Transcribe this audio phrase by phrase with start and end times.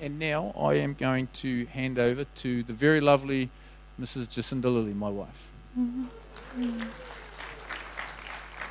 [0.00, 3.50] and now I am going to hand over to the very lovely
[4.00, 4.28] Mrs.
[4.28, 5.50] Jacinda Lilly, my wife.
[5.78, 6.04] Mm-hmm.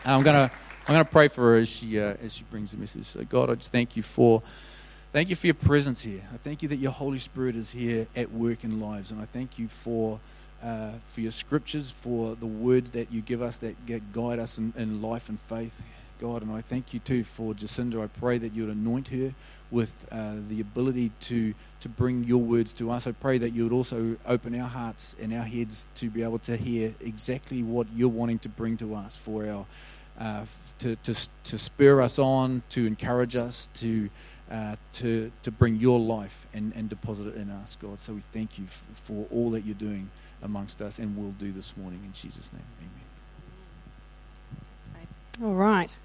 [0.05, 0.49] I'm gonna
[0.87, 3.05] I'm gonna pray for her as she uh, as she brings the message.
[3.05, 4.41] So God, I just thank you for
[5.11, 6.21] thank you for your presence here.
[6.33, 9.25] I thank you that your Holy Spirit is here at work in lives, and I
[9.25, 10.19] thank you for.
[10.63, 13.75] Uh, for your scriptures, for the word that you give us that
[14.11, 15.83] guide us in, in life and faith.
[16.19, 16.41] God.
[16.41, 18.03] And I thank you too for Jacinda.
[18.03, 19.33] I pray that you would anoint her
[19.69, 23.07] with uh, the ability to, to bring your words to us.
[23.07, 26.39] I pray that you would also open our hearts and our heads to be able
[26.39, 29.65] to hear exactly what you're wanting to bring to us for our.
[30.19, 30.45] Uh,
[30.79, 34.09] to, to, to spur us on, to encourage us, to,
[34.49, 37.99] uh, to, to bring your life and, and deposit it in us, God.
[37.99, 40.09] So we thank you f- for all that you're doing
[40.41, 42.01] amongst us and will do this morning.
[42.03, 43.07] In Jesus' name, amen.
[45.43, 45.99] All right.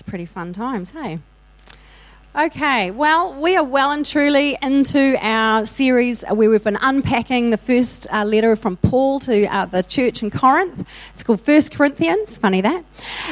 [0.00, 1.18] It's pretty fun times, hey?
[2.32, 7.56] Okay, well, we are well and truly into our series where we've been unpacking the
[7.56, 10.88] first uh, letter from Paul to uh, the church in Corinth.
[11.12, 12.84] It's called First Corinthians, funny that.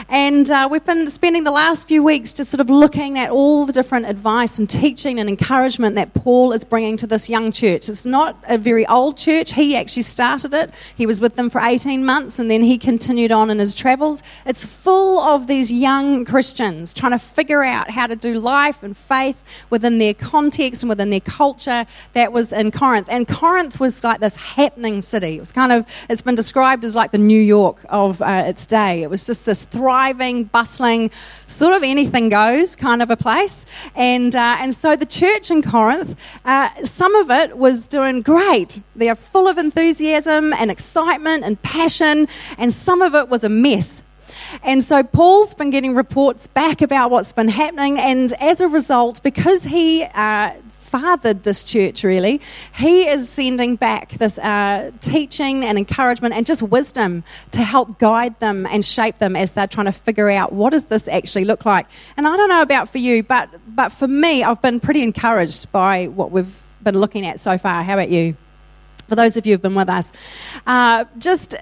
[0.09, 3.67] And uh, we've been spending the last few weeks just sort of looking at all
[3.67, 7.89] the different advice and teaching and encouragement that Paul is bringing to this young church.
[7.89, 9.53] It's not a very old church.
[9.53, 13.31] He actually started it, he was with them for 18 months, and then he continued
[13.31, 14.25] on in his travels.
[14.45, 18.97] It's full of these young Christians trying to figure out how to do life and
[18.97, 19.39] faith
[19.71, 23.09] within their context and within their culture that was in Corinth.
[23.11, 25.37] And Corinth was like this happening city.
[25.37, 28.67] It was kind of, it's been described as like the New York of uh, its
[28.67, 29.03] day.
[29.03, 31.11] It was just this thriving, bustling,
[31.47, 33.67] sort of anything goes kind of a place.
[33.95, 38.83] And, uh, and so the church in Corinth, uh, some of it was doing great.
[38.97, 44.03] They're full of enthusiasm and excitement and passion, and some of it was a mess.
[44.63, 49.23] And so Paul's been getting reports back about what's been happening, and as a result,
[49.23, 50.53] because he uh,
[50.89, 52.41] fathered this church really,
[52.75, 58.39] he is sending back this uh, teaching and encouragement and just wisdom to help guide
[58.41, 61.65] them and shape them as they're trying to figure out what does this actually look
[61.67, 61.87] like.
[62.17, 65.71] And I don't know about for you, but but for me, I've been pretty encouraged
[65.73, 67.83] by what we've been looking at so far.
[67.83, 68.37] How about you?
[69.09, 70.13] For those of you who've been with us,
[70.67, 71.55] uh, just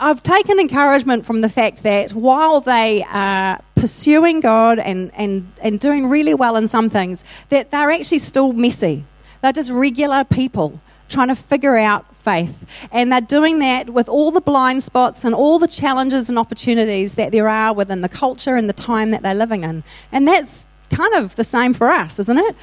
[0.00, 5.78] I've taken encouragement from the fact that while they are pursuing God and, and, and
[5.78, 9.04] doing really well in some things, that they're actually still messy.
[9.40, 12.88] They're just regular people trying to figure out faith.
[12.90, 17.14] And they're doing that with all the blind spots and all the challenges and opportunities
[17.14, 19.84] that there are within the culture and the time that they're living in.
[20.10, 22.56] And that's kind of the same for us, isn't it?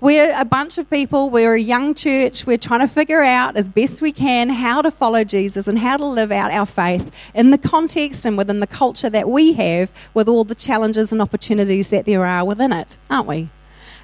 [0.00, 3.68] We're a bunch of people, we're a young church, we're trying to figure out as
[3.68, 7.50] best we can how to follow Jesus and how to live out our faith in
[7.50, 11.88] the context and within the culture that we have with all the challenges and opportunities
[11.88, 13.48] that there are within it, aren't we?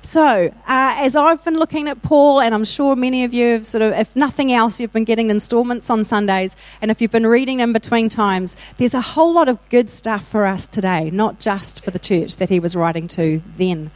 [0.05, 3.65] So, uh, as I've been looking at Paul, and I'm sure many of you have
[3.65, 7.27] sort of, if nothing else, you've been getting installments on Sundays, and if you've been
[7.27, 11.41] reading in between times, there's a whole lot of good stuff for us today, not
[11.41, 13.91] just for the church that he was writing to then.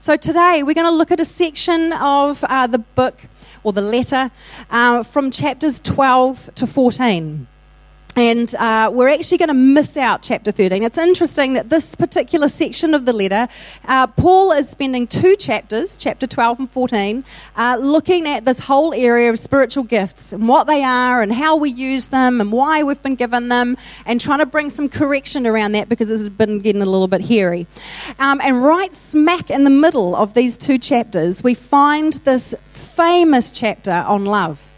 [0.00, 3.22] So, today we're going to look at a section of uh, the book
[3.62, 4.30] or the letter
[4.70, 7.46] uh, from chapters 12 to 14.
[8.16, 10.84] And uh, we're actually going to miss out chapter 13.
[10.84, 13.48] It's interesting that this particular section of the letter,
[13.86, 17.24] uh, Paul is spending two chapters, chapter 12 and 14,
[17.56, 21.56] uh, looking at this whole area of spiritual gifts and what they are and how
[21.56, 23.76] we use them and why we've been given them
[24.06, 27.22] and trying to bring some correction around that because it's been getting a little bit
[27.22, 27.66] hairy.
[28.20, 33.50] Um, and right smack in the middle of these two chapters, we find this famous
[33.50, 34.70] chapter on love.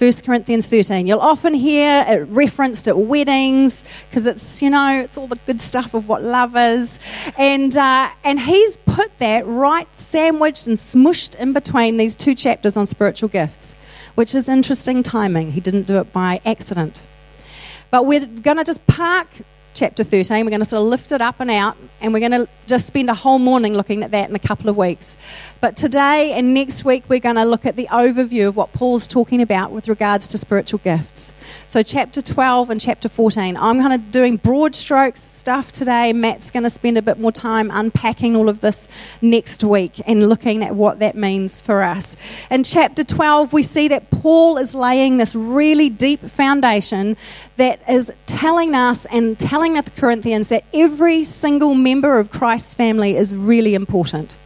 [0.00, 1.06] 1 Corinthians 13.
[1.06, 5.60] You'll often hear it referenced at weddings because it's, you know, it's all the good
[5.60, 6.98] stuff of what love is.
[7.36, 12.78] And, uh, and he's put that right sandwiched and smushed in between these two chapters
[12.78, 13.76] on spiritual gifts,
[14.14, 15.52] which is interesting timing.
[15.52, 17.06] He didn't do it by accident.
[17.90, 19.26] But we're going to just park
[19.74, 20.44] chapter 13.
[20.44, 22.86] We're going to sort of lift it up and out, and we're going to just
[22.86, 25.18] spend a whole morning looking at that in a couple of weeks.
[25.60, 29.06] But today and next week, we're going to look at the overview of what Paul's
[29.06, 31.34] talking about with regards to spiritual gifts.
[31.66, 33.58] So, chapter 12 and chapter 14.
[33.58, 36.14] I'm kind of doing broad strokes stuff today.
[36.14, 38.88] Matt's going to spend a bit more time unpacking all of this
[39.20, 42.16] next week and looking at what that means for us.
[42.50, 47.18] In chapter 12, we see that Paul is laying this really deep foundation
[47.58, 53.14] that is telling us and telling the Corinthians that every single member of Christ's family
[53.14, 54.38] is really important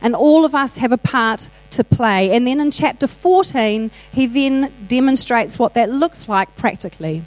[0.00, 2.34] and all of us have a part to play.
[2.34, 7.24] And then in chapter 14, he then demonstrates what that looks like practically.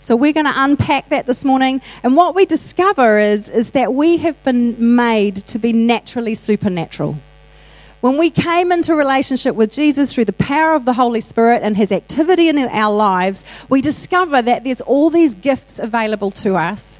[0.00, 1.82] So we're going to unpack that this morning.
[2.02, 7.18] And what we discover is, is that we have been made to be naturally supernatural.
[8.00, 11.76] When we came into relationship with Jesus through the power of the Holy Spirit and
[11.76, 16.98] his activity in our lives, we discover that there's all these gifts available to us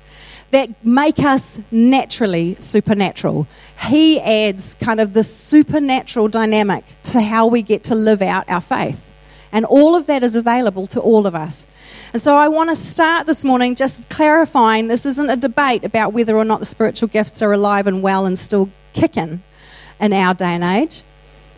[0.51, 3.47] that make us naturally supernatural.
[3.89, 8.61] He adds kind of the supernatural dynamic to how we get to live out our
[8.61, 9.11] faith.
[9.53, 11.67] And all of that is available to all of us.
[12.13, 16.13] And so I want to start this morning just clarifying this isn't a debate about
[16.13, 19.43] whether or not the spiritual gifts are alive and well and still kicking
[20.01, 21.03] in our day and age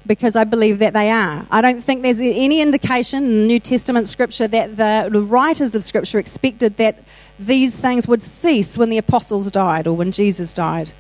[0.07, 1.47] because I believe that they are.
[1.51, 6.19] I don't think there's any indication in New Testament scripture that the, writers of scripture
[6.19, 6.99] expected that
[7.39, 10.93] these things would cease when the apostles died or when Jesus died.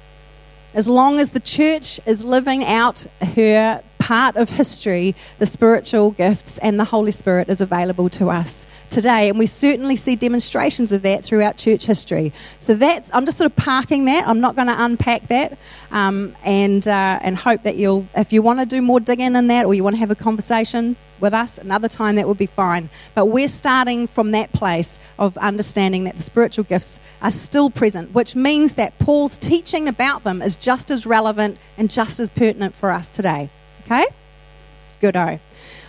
[0.75, 6.59] As long as the church is living out her part of history, the spiritual gifts
[6.59, 9.29] and the Holy Spirit is available to us today.
[9.29, 12.33] And we certainly see demonstrations of that throughout church history.
[12.59, 14.27] So that's, I'm just sort of parking that.
[14.27, 15.57] I'm not going to unpack that
[15.93, 19.47] um, and, uh, and hope that you'll, if you want to do more digging in
[19.47, 22.47] that or you want to have a conversation, with us another time that would be
[22.47, 27.71] fine but we're starting from that place of understanding that the spiritual gifts are still
[27.71, 32.29] present which means that paul's teaching about them is just as relevant and just as
[32.29, 33.49] pertinent for us today
[33.85, 34.07] Okay?
[35.01, 35.41] Goodo.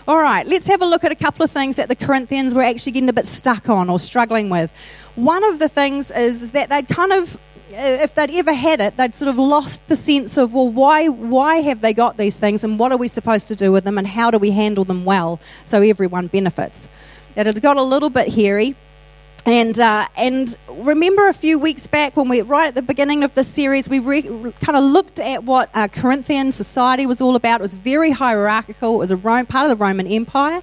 [0.06, 2.62] All right, let's have a look at a couple of things that the Corinthians were
[2.62, 4.70] actually getting a bit stuck on or struggling with.
[5.14, 7.38] One of the things is that they'd kind of
[7.72, 11.08] uh, if they'd ever had it, they'd sort of lost the sense of, well, why,
[11.08, 13.98] why have they got these things and what are we supposed to do with them
[13.98, 16.88] and how do we handle them well so everyone benefits?
[17.34, 18.76] That had got a little bit hairy.
[19.46, 23.34] And, uh, and remember a few weeks back when we, right at the beginning of
[23.34, 27.60] this series, we re- kind of looked at what uh, Corinthian society was all about.
[27.60, 30.62] It was very hierarchical, it was a Rome, part of the Roman Empire.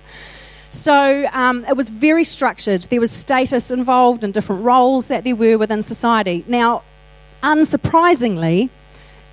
[0.72, 2.84] So um, it was very structured.
[2.84, 6.44] There was status involved and different roles that there were within society.
[6.48, 6.84] Now,
[7.44, 8.70] unsurprisingly,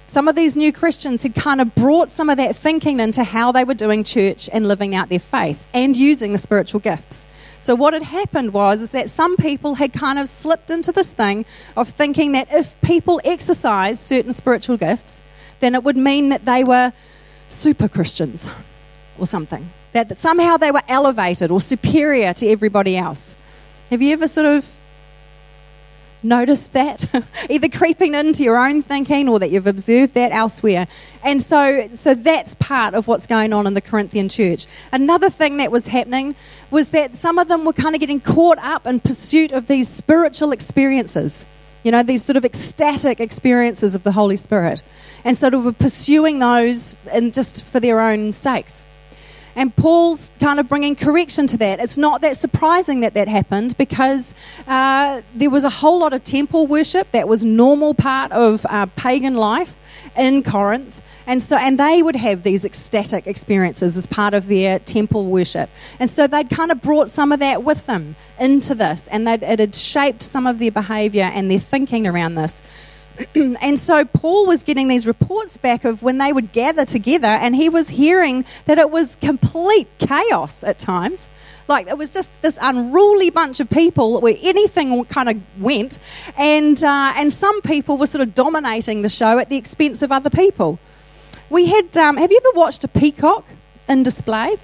[0.04, 3.52] some of these new Christians had kind of brought some of that thinking into how
[3.52, 7.28] they were doing church and living out their faith and using the spiritual gifts.
[7.60, 11.12] So what had happened was is that some people had kind of slipped into this
[11.12, 11.44] thing
[11.76, 15.22] of thinking that if people exercise certain spiritual gifts,
[15.60, 16.93] then it would mean that they were
[17.49, 18.49] super Christians
[19.19, 19.70] or something.
[19.93, 23.37] That, that somehow they were elevated or superior to everybody else.
[23.90, 24.77] Have you ever sort of
[26.23, 27.06] noticed that,
[27.50, 30.87] either creeping into your own thinking or that you've observed that elsewhere.
[31.23, 34.67] And so, so that's part of what's going on in the Corinthian church.
[34.93, 36.35] Another thing that was happening
[36.70, 39.88] was that some of them were kind of getting caught up in pursuit of these
[39.88, 41.47] spiritual experiences.
[41.85, 44.82] You know, these sort of ecstatic experiences of the Holy Spirit.
[45.25, 48.85] And sort of pursuing those and just for their own sakes.
[49.58, 51.81] And Paul's kind of bringing correction to that.
[51.81, 54.32] It's not that surprising that that happened because
[54.69, 58.87] uh, there was a whole lot of temple worship that was normal part of uh,
[58.94, 59.76] pagan life
[60.16, 61.02] in Corinth.
[61.26, 65.70] And so, and they would have these ecstatic experiences as part of their temple worship.
[65.99, 69.43] And so they'd kind of brought some of that with them into this, and that
[69.43, 72.62] it had shaped some of their behavior and their thinking around this.
[73.35, 77.55] and so Paul was getting these reports back of when they would gather together, and
[77.55, 81.29] he was hearing that it was complete chaos at times.
[81.67, 85.99] Like it was just this unruly bunch of people where anything kind of went,
[86.37, 90.12] and uh, and some people were sort of dominating the show at the expense of
[90.12, 90.79] other people.
[91.50, 91.97] We had.
[91.97, 93.44] Um, have you ever watched a peacock
[93.88, 94.56] in display?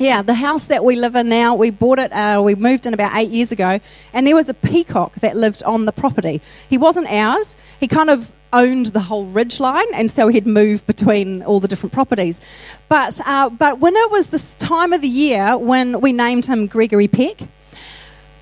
[0.00, 2.94] Yeah, the house that we live in now, we bought it, uh, we moved in
[2.94, 3.80] about eight years ago,
[4.12, 6.40] and there was a peacock that lived on the property.
[6.70, 10.86] He wasn't ours, he kind of owned the whole ridge line, and so he'd move
[10.86, 12.40] between all the different properties.
[12.88, 16.68] But, uh, but when it was this time of the year when we named him
[16.68, 17.48] Gregory Peck,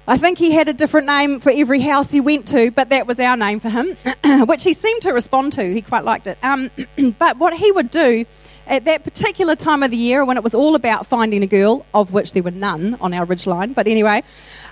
[0.07, 3.07] I think he had a different name for every house he went to, but that
[3.07, 3.97] was our name for him,
[4.47, 5.73] which he seemed to respond to.
[5.73, 6.37] He quite liked it.
[6.42, 6.71] Um,
[7.19, 8.26] but what he would do
[8.66, 11.87] at that particular time of the year when it was all about finding a girl,
[11.94, 14.23] of which there were none on our ridge line, but anyway,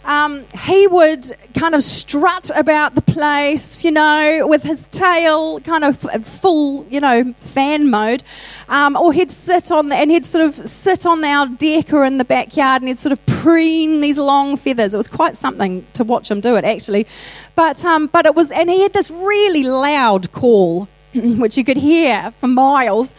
[0.04, 5.84] um, he would kind of strut about the place, you know, with his tail kind
[5.84, 8.22] of full, you know, fan mode,
[8.68, 12.04] um, or he'd sit on the, and he'd sort of sit on our deck or
[12.04, 14.92] in the backyard and he'd sort of preen these long feathers.
[14.92, 17.06] It was quite something to watch him do it, actually,
[17.54, 20.88] but um, but it was, and he had this really loud call
[21.38, 23.14] which you could hear for miles.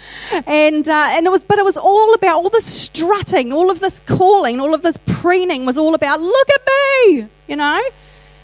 [0.46, 3.80] And, uh, and it was, but it was all about all this strutting, all of
[3.80, 7.82] this calling, all of this preening was all about, look at me, you know?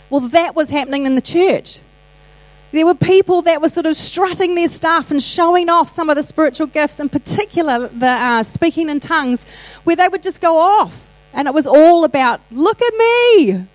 [0.09, 1.79] Well, that was happening in the church.
[2.71, 6.15] There were people that were sort of strutting their stuff and showing off some of
[6.15, 9.45] the spiritual gifts, in particular the uh, speaking in tongues,
[9.83, 11.09] where they would just go off.
[11.33, 13.67] And it was all about, look at me.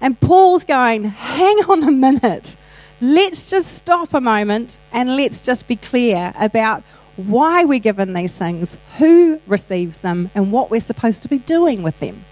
[0.00, 2.56] And Paul's going, hang on a minute
[3.00, 6.82] let's just stop a moment and let's just be clear about
[7.16, 11.82] why we're given these things, who receives them, and what we're supposed to be doing
[11.82, 12.24] with them.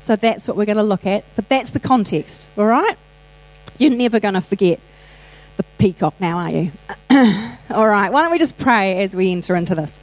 [0.00, 2.98] So that's what we're going to look at, but that's the context, all right?
[3.78, 4.80] You're never going to forget
[5.56, 6.72] the peacock now, are you?
[7.70, 10.00] all right, why don't we just pray as we enter into this?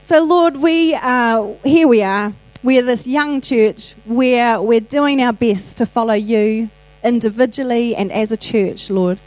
[0.00, 2.32] So, Lord, we uh, here we are.
[2.62, 6.70] We're this young church where we're doing our best to follow you
[7.04, 9.20] individually and as a church, Lord,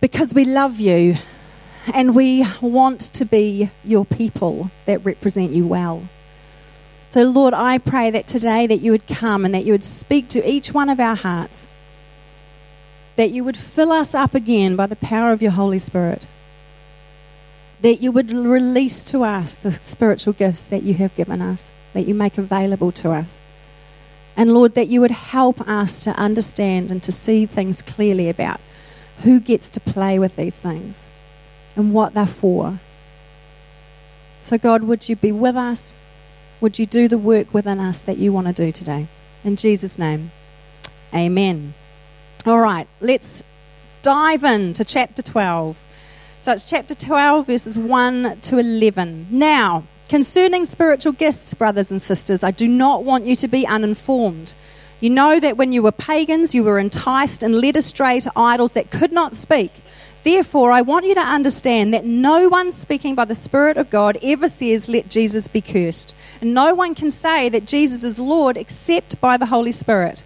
[0.00, 1.16] because we love you
[1.94, 6.08] and we want to be your people that represent you well.
[7.08, 10.28] So, Lord, I pray that today that you would come and that you would speak
[10.28, 11.66] to each one of our hearts,
[13.16, 16.28] that you would fill us up again by the power of your Holy Spirit,
[17.80, 22.06] that you would release to us the spiritual gifts that you have given us, that
[22.06, 23.40] you make available to us.
[24.36, 28.60] And Lord, that you would help us to understand and to see things clearly about
[29.22, 31.06] who gets to play with these things
[31.76, 32.80] and what they're for.
[34.40, 35.96] So, God, would you be with us?
[36.60, 39.08] Would you do the work within us that you want to do today?
[39.44, 40.32] In Jesus' name,
[41.14, 41.74] amen.
[42.46, 43.42] All right, let's
[44.02, 45.86] dive into chapter 12.
[46.38, 49.26] So it's chapter 12, verses 1 to 11.
[49.30, 54.54] Now, concerning spiritual gifts, brothers and sisters, I do not want you to be uninformed.
[55.00, 58.72] You know that when you were pagans, you were enticed and led astray to idols
[58.72, 59.72] that could not speak.
[60.24, 64.18] Therefore, I want you to understand that no one speaking by the Spirit of God
[64.22, 66.14] ever says, Let Jesus be cursed.
[66.42, 70.22] And no one can say that Jesus is Lord except by the Holy Spirit.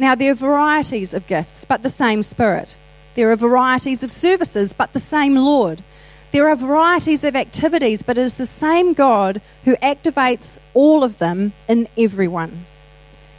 [0.00, 2.76] Now, there are varieties of gifts, but the same Spirit.
[3.14, 5.84] There are varieties of services, but the same Lord.
[6.32, 11.18] There are varieties of activities, but it is the same God who activates all of
[11.18, 12.66] them in everyone.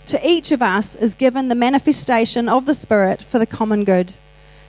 [0.07, 4.13] To each of us is given the manifestation of the Spirit for the common good.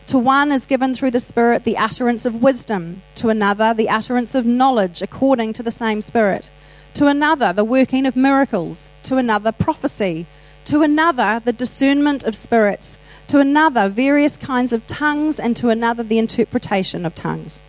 [0.06, 4.36] To one is given through the Spirit the utterance of wisdom, to another the utterance
[4.36, 6.52] of knowledge according to the same Spirit,
[6.94, 10.26] to another the working of miracles, to another prophecy,
[10.66, 16.04] to another the discernment of spirits, to another various kinds of tongues, and to another
[16.04, 17.60] the interpretation of tongues.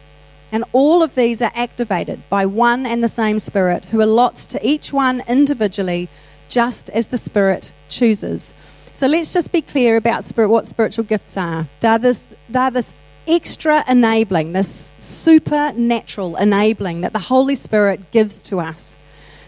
[0.51, 4.65] And all of these are activated by one and the same Spirit, who allots to
[4.65, 6.09] each one individually
[6.47, 8.53] just as the Spirit chooses.
[8.93, 11.67] So let's just be clear about spirit, what spiritual gifts are.
[11.81, 12.93] They're this, they're this
[13.27, 18.97] extra enabling, this supernatural enabling that the Holy Spirit gives to us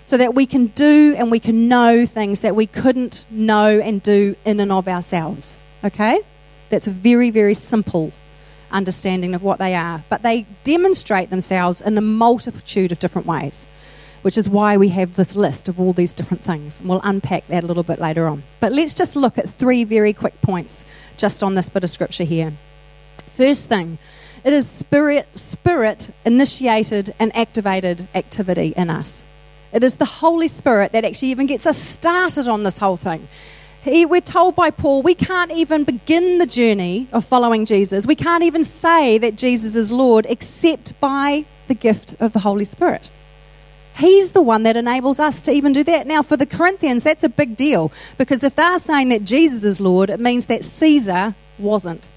[0.04, 4.04] so that we can do and we can know things that we couldn't know and
[4.04, 5.60] do in and of ourselves.
[5.84, 6.20] Okay?
[6.70, 8.12] That's a very, very simple
[8.72, 10.04] understanding of what they are.
[10.10, 13.66] But they demonstrate themselves in a multitude of different ways
[14.22, 16.80] which is why we have this list of all these different things.
[16.80, 18.44] And we'll unpack that a little bit later on.
[18.60, 20.86] But let's just look at three very quick points
[21.18, 22.54] just on this bit of scripture here.
[23.28, 24.00] First thing,
[24.44, 29.26] it is spirit spirit initiated and activated activity in us.
[29.74, 33.28] It is the Holy Spirit that actually even gets us started on this whole thing.
[33.82, 38.06] He, we're told by Paul we can't even begin the journey of following Jesus.
[38.06, 42.66] We can't even say that Jesus is Lord except by the gift of the Holy
[42.66, 43.12] Spirit.
[43.98, 46.06] He's the one that enables us to even do that.
[46.06, 49.80] Now, for the Corinthians, that's a big deal because if they're saying that Jesus is
[49.80, 52.10] Lord, it means that Caesar wasn't.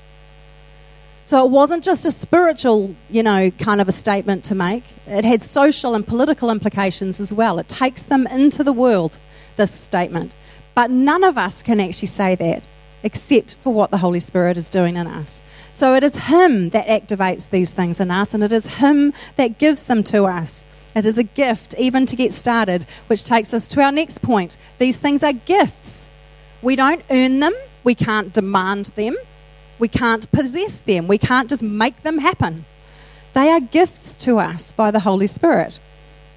[1.22, 4.84] So it wasn't just a spiritual, you know, kind of a statement to make.
[5.06, 7.58] It had social and political implications as well.
[7.58, 9.18] It takes them into the world,
[9.56, 10.34] this statement.
[10.74, 12.62] But none of us can actually say that
[13.02, 15.40] except for what the Holy Spirit is doing in us.
[15.72, 19.58] So it is Him that activates these things in us, and it is Him that
[19.58, 20.64] gives them to us.
[20.94, 24.56] It is a gift, even to get started, which takes us to our next point.
[24.78, 26.10] These things are gifts.
[26.62, 27.54] We don't earn them,
[27.84, 29.16] we can't demand them,
[29.78, 32.66] we can't possess them, we can't just make them happen.
[33.32, 35.80] They are gifts to us by the Holy Spirit.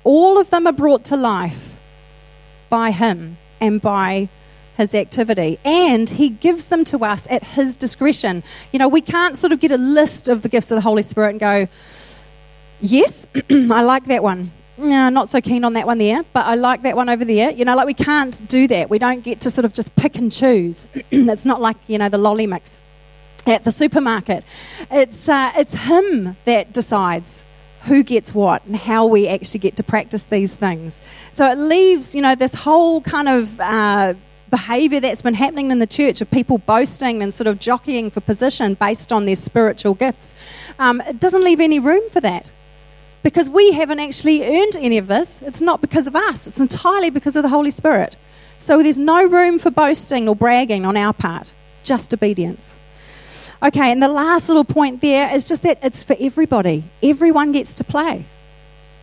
[0.04, 1.76] All of them are brought to life
[2.70, 4.30] by Him and by
[4.76, 8.44] his activity and he gives them to us at his discretion.
[8.72, 11.04] You know, we can't sort of get a list of the gifts of the Holy
[11.04, 11.68] Spirit and go,
[12.86, 14.52] Yes, I like that one.
[14.78, 17.50] No, not so keen on that one there, but I like that one over there.
[17.50, 18.90] You know, like we can't do that.
[18.90, 20.90] We don't get to sort of just pick and choose.
[21.12, 22.82] it's not like, you know, the lolly mix
[23.48, 24.44] at the supermarket.
[24.92, 27.46] It's, uh, it's him that decides
[27.84, 31.02] who gets what and how we actually get to practice these things.
[31.32, 34.14] So it leaves, you know, this whole kind of uh,
[34.50, 38.20] behavior that's been happening in the church of people boasting and sort of jockeying for
[38.20, 40.36] position based on their spiritual gifts.
[40.80, 42.52] Um, it doesn't leave any room for that
[43.24, 45.42] because we haven't actually earned any of this.
[45.42, 48.16] It's not because of us, it's entirely because of the Holy Spirit.
[48.58, 51.54] So there's no room for boasting or bragging on our part,
[51.84, 52.78] just obedience.
[53.62, 56.84] Okay, and the last little point there is just that it's for everybody.
[57.02, 58.26] Everyone gets to play.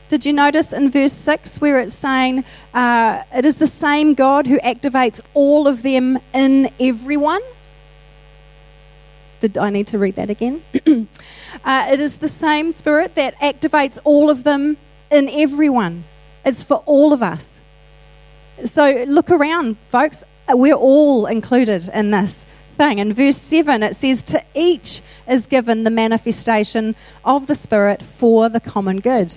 [0.08, 4.46] Did you notice in verse 6 where it's saying, uh, It is the same God
[4.46, 7.40] who activates all of them in everyone?
[9.40, 10.62] Did I need to read that again?
[11.64, 14.76] uh, it is the same Spirit that activates all of them
[15.10, 16.04] in everyone.
[16.44, 17.60] It's for all of us.
[18.64, 20.24] So look around, folks.
[20.48, 22.98] We're all included in this thing.
[22.98, 28.48] In verse 7, it says, To each is given the manifestation of the Spirit for
[28.48, 29.36] the common good.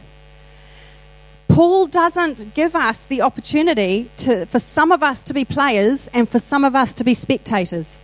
[1.47, 6.27] Paul doesn't give us the opportunity to, for some of us to be players and
[6.27, 7.99] for some of us to be spectators.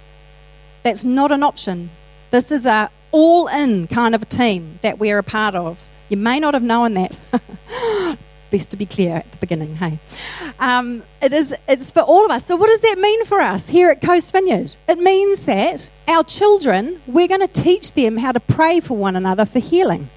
[0.84, 1.90] That's not an option.
[2.32, 5.88] This is a all in kind of a team that we're a part of.
[6.10, 7.18] You may not have known that.
[8.52, 10.00] Best to be clear at the beginning, hey?
[10.60, 12.46] Um, it is, it's for all of us.
[12.46, 14.76] So, what does that mean for us here at Coast Vineyard?
[14.88, 19.16] It means that our children, we're going to teach them how to pray for one
[19.16, 20.10] another for healing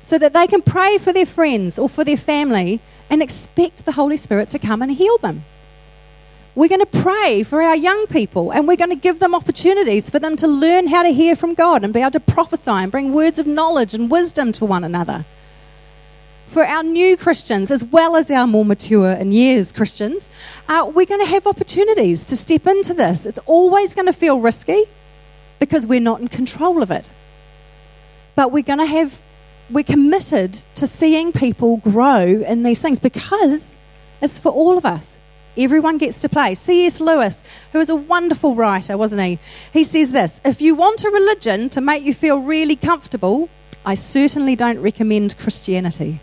[0.00, 3.92] so that they can pray for their friends or for their family and expect the
[3.92, 5.44] Holy Spirit to come and heal them.
[6.54, 10.08] We're going to pray for our young people and we're going to give them opportunities
[10.08, 12.92] for them to learn how to hear from God and be able to prophesy and
[12.92, 15.24] bring words of knowledge and wisdom to one another
[16.54, 20.30] for our new Christians as well as our more mature in years Christians,
[20.68, 23.26] uh, we're going to have opportunities to step into this.
[23.26, 24.84] It's always going to feel risky
[25.58, 27.10] because we're not in control of it.
[28.36, 29.20] But we're going to have,
[29.68, 33.76] we're committed to seeing people grow in these things because
[34.22, 35.18] it's for all of us.
[35.56, 36.54] Everyone gets to play.
[36.54, 37.00] C.S.
[37.00, 39.38] Lewis, who is a wonderful writer, wasn't he?
[39.72, 43.48] He says this If you want a religion to make you feel really comfortable,
[43.84, 46.20] I certainly don't recommend Christianity.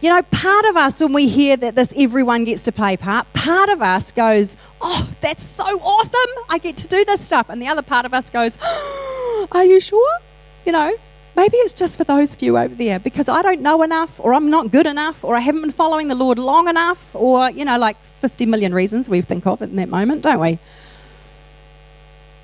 [0.00, 3.32] You know, part of us, when we hear that this everyone gets to play part,
[3.32, 6.44] part of us goes, Oh, that's so awesome.
[6.48, 7.48] I get to do this stuff.
[7.48, 10.18] And the other part of us goes, oh, Are you sure?
[10.64, 10.96] You know,
[11.38, 14.50] maybe it's just for those few over there because I don't know enough, or I'm
[14.50, 17.78] not good enough, or I haven't been following the Lord long enough, or, you know,
[17.78, 20.58] like 50 million reasons we think of in that moment, don't we?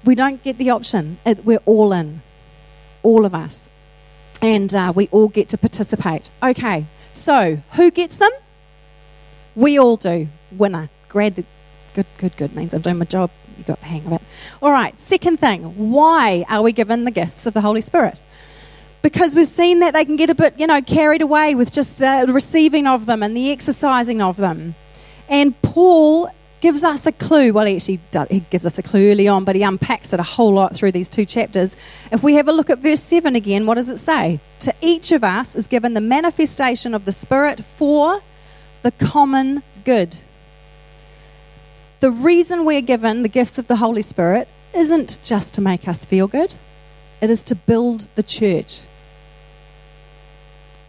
[0.04, 1.18] We don't get the option.
[1.42, 2.22] We're all in,
[3.02, 3.68] all of us.
[4.40, 6.30] And uh, we all get to participate.
[6.40, 8.30] Okay, so, who gets them?
[9.56, 10.28] We all do.
[10.52, 10.88] Winner.
[11.08, 11.44] Grad the
[11.94, 13.30] good, good, good means I'm doing my job.
[13.58, 14.22] You got the hang of it.
[14.60, 15.00] All right.
[15.00, 18.18] Second thing, why are we given the gifts of the Holy Spirit?
[19.04, 21.98] Because we've seen that they can get a bit, you know, carried away with just
[21.98, 24.76] the receiving of them and the exercising of them.
[25.28, 26.30] And Paul
[26.62, 27.52] gives us a clue.
[27.52, 30.20] Well, he actually does, he gives us a clue early on, but he unpacks it
[30.20, 31.76] a whole lot through these two chapters.
[32.10, 34.40] If we have a look at verse 7 again, what does it say?
[34.60, 38.22] To each of us is given the manifestation of the Spirit for
[38.80, 40.16] the common good.
[42.00, 46.06] The reason we're given the gifts of the Holy Spirit isn't just to make us
[46.06, 46.56] feel good,
[47.20, 48.80] it is to build the church.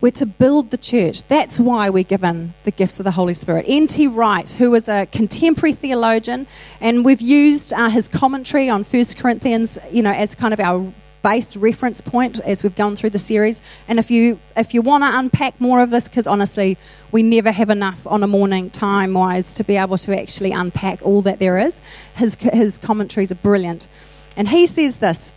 [0.01, 1.23] We're to build the church.
[1.23, 3.65] That's why we're given the gifts of the Holy Spirit.
[3.67, 4.07] N.T.
[4.07, 6.47] Wright, who was a contemporary theologian,
[6.81, 10.93] and we've used uh, his commentary on 1 Corinthians, you know, as kind of our
[11.25, 13.59] base reference point as we've gone through the series.
[13.87, 16.77] And if you if you want to unpack more of this, because honestly,
[17.11, 21.01] we never have enough on a morning time wise to be able to actually unpack
[21.01, 21.81] all that there is.
[22.15, 23.87] His his commentaries are brilliant,
[24.37, 25.33] and he says this: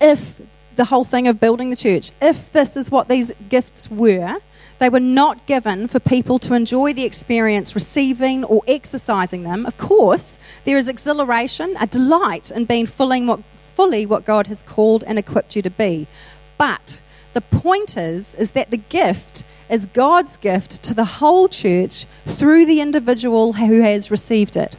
[0.00, 0.40] if
[0.76, 2.10] the whole thing of building the church.
[2.20, 4.38] If this is what these gifts were,
[4.78, 9.66] they were not given for people to enjoy the experience receiving or exercising them.
[9.66, 14.62] Of course, there is exhilaration, a delight in being fully what, fully what God has
[14.62, 16.08] called and equipped you to be.
[16.56, 17.02] But
[17.34, 22.66] the point is, is that the gift is God's gift to the whole church through
[22.66, 24.76] the individual who has received it.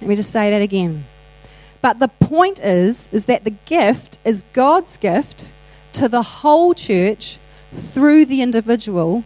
[0.00, 1.06] Let me just say that again.
[1.82, 5.52] But the point is, is that the gift is God's gift
[5.92, 7.38] to the whole church
[7.74, 9.24] through the individual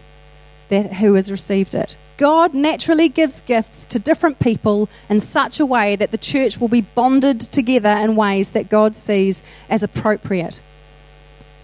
[0.69, 1.97] that who has received it.
[2.17, 6.69] God naturally gives gifts to different people in such a way that the church will
[6.69, 10.62] be bonded together in ways that God sees as appropriate.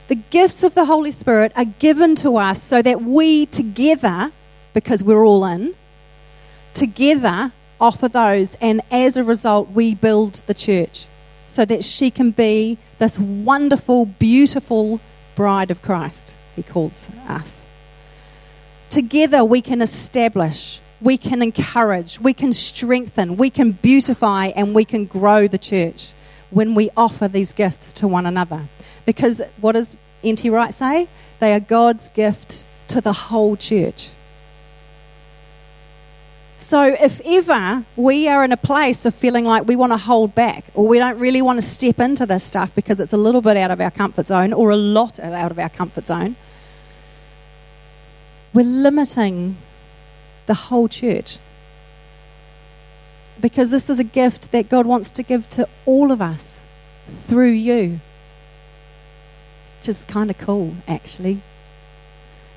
[0.08, 4.32] The gifts of the Holy Spirit are given to us so that we together,
[4.74, 5.76] because we're all in,
[6.74, 11.08] together offer those, and as a result, we build the church
[11.46, 15.00] so that she can be this wonderful, beautiful
[15.34, 17.66] bride of Christ, he calls us.
[18.88, 24.84] Together, we can establish, we can encourage, we can strengthen, we can beautify, and we
[24.84, 26.12] can grow the church
[26.50, 28.68] when we offer these gifts to one another.
[29.06, 30.50] Because what does N.T.
[30.50, 31.08] Wright say?
[31.38, 34.10] They are God's gift to the whole church.
[36.60, 40.34] So, if ever we are in a place of feeling like we want to hold
[40.34, 43.40] back or we don't really want to step into this stuff because it's a little
[43.40, 46.36] bit out of our comfort zone or a lot out of our comfort zone,
[48.52, 49.56] we're limiting
[50.44, 51.38] the whole church.
[53.40, 56.62] Because this is a gift that God wants to give to all of us
[57.26, 58.00] through you.
[59.78, 61.40] Which is kind of cool, actually,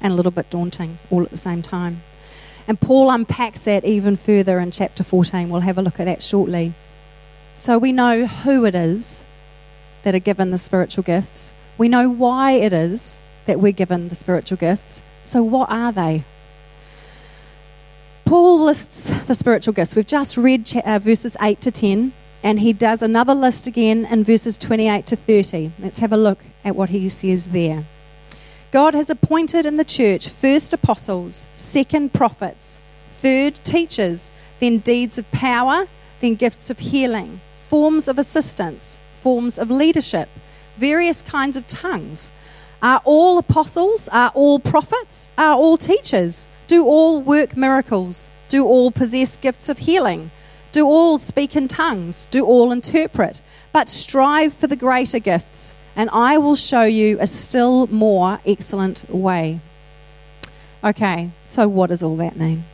[0.02, 2.04] and a little bit daunting all at the same time.
[2.68, 5.50] And Paul unpacks that even further in chapter 14.
[5.50, 6.74] We'll have a look at that shortly.
[7.56, 9.26] So we know who it is
[10.04, 11.54] that are given the spiritual gifts.
[11.78, 15.04] We know why it is that we're given the spiritual gifts.
[15.26, 16.26] So, what are they?
[18.26, 19.96] Paul lists the spiritual gifts.
[19.96, 24.24] We've just read uh, verses 8 to 10, and he does another list again in
[24.24, 25.72] verses 28 to 30.
[25.80, 27.86] Let's have a look at what he says there.
[28.74, 35.30] God has appointed in the church first apostles, second prophets, third teachers, then deeds of
[35.30, 35.86] power,
[36.22, 40.28] then gifts of healing, forms of assistance, forms of leadership,
[40.76, 42.32] various kinds of tongues.
[42.82, 44.08] Are all apostles?
[44.08, 45.32] Are all prophets?
[45.38, 46.50] Are all teachers?
[46.66, 48.32] Do all work miracles?
[48.48, 50.32] Do all possess gifts of healing?
[50.72, 52.28] Do all speak in tongues?
[52.32, 53.44] Do all interpret?
[53.72, 59.10] But strive for the greater gifts and I will show you a still more excellent
[59.10, 59.62] way.
[60.84, 62.66] Okay, so what does all that mean?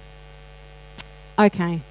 [1.37, 1.81] Okay,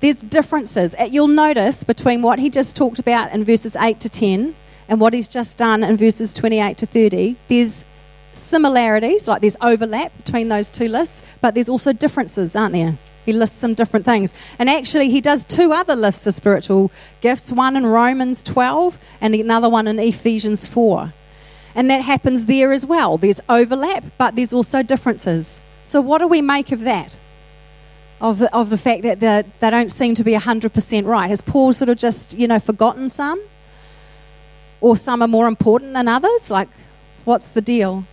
[0.00, 0.94] there's differences.
[0.98, 4.54] Uh, you'll notice between what he just talked about in verses 8 to 10
[4.88, 7.84] and what he's just done in verses 28 to 30, there's
[8.34, 12.98] similarities, like there's overlap between those two lists, but there's also differences, aren't there?
[13.24, 14.34] He lists some different things.
[14.58, 19.34] And actually, he does two other lists of spiritual gifts one in Romans 12 and
[19.34, 21.12] another one in Ephesians 4.
[21.74, 23.18] And that happens there as well.
[23.18, 25.60] There's overlap, but there's also differences.
[25.82, 27.16] So, what do we make of that?
[28.20, 29.20] Of the, of the fact that
[29.60, 31.28] they don't seem to be 100% right?
[31.28, 33.42] Has Paul sort of just, you know, forgotten some?
[34.80, 36.50] Or some are more important than others?
[36.50, 36.68] Like,
[37.24, 38.06] what's the deal?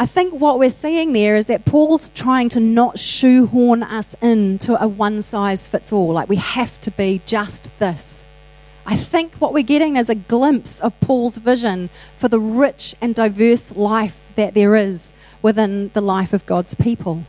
[0.00, 4.82] I think what we're seeing there is that Paul's trying to not shoehorn us into
[4.82, 8.24] a one size fits all, like we have to be just this.
[8.86, 13.14] I think what we're getting is a glimpse of Paul's vision for the rich and
[13.14, 17.26] diverse life that there is within the life of God's people.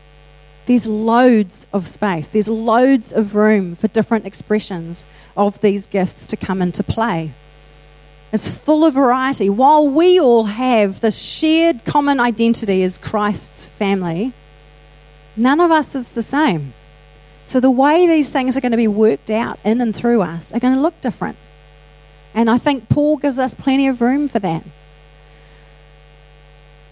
[0.65, 6.37] There's loads of space, there's loads of room for different expressions of these gifts to
[6.37, 7.33] come into play.
[8.33, 9.49] It's full of variety.
[9.49, 14.31] While we all have this shared common identity as Christ's family,
[15.35, 16.73] none of us is the same.
[17.43, 20.53] So the way these things are going to be worked out in and through us
[20.53, 21.37] are going to look different.
[22.33, 24.63] And I think Paul gives us plenty of room for that.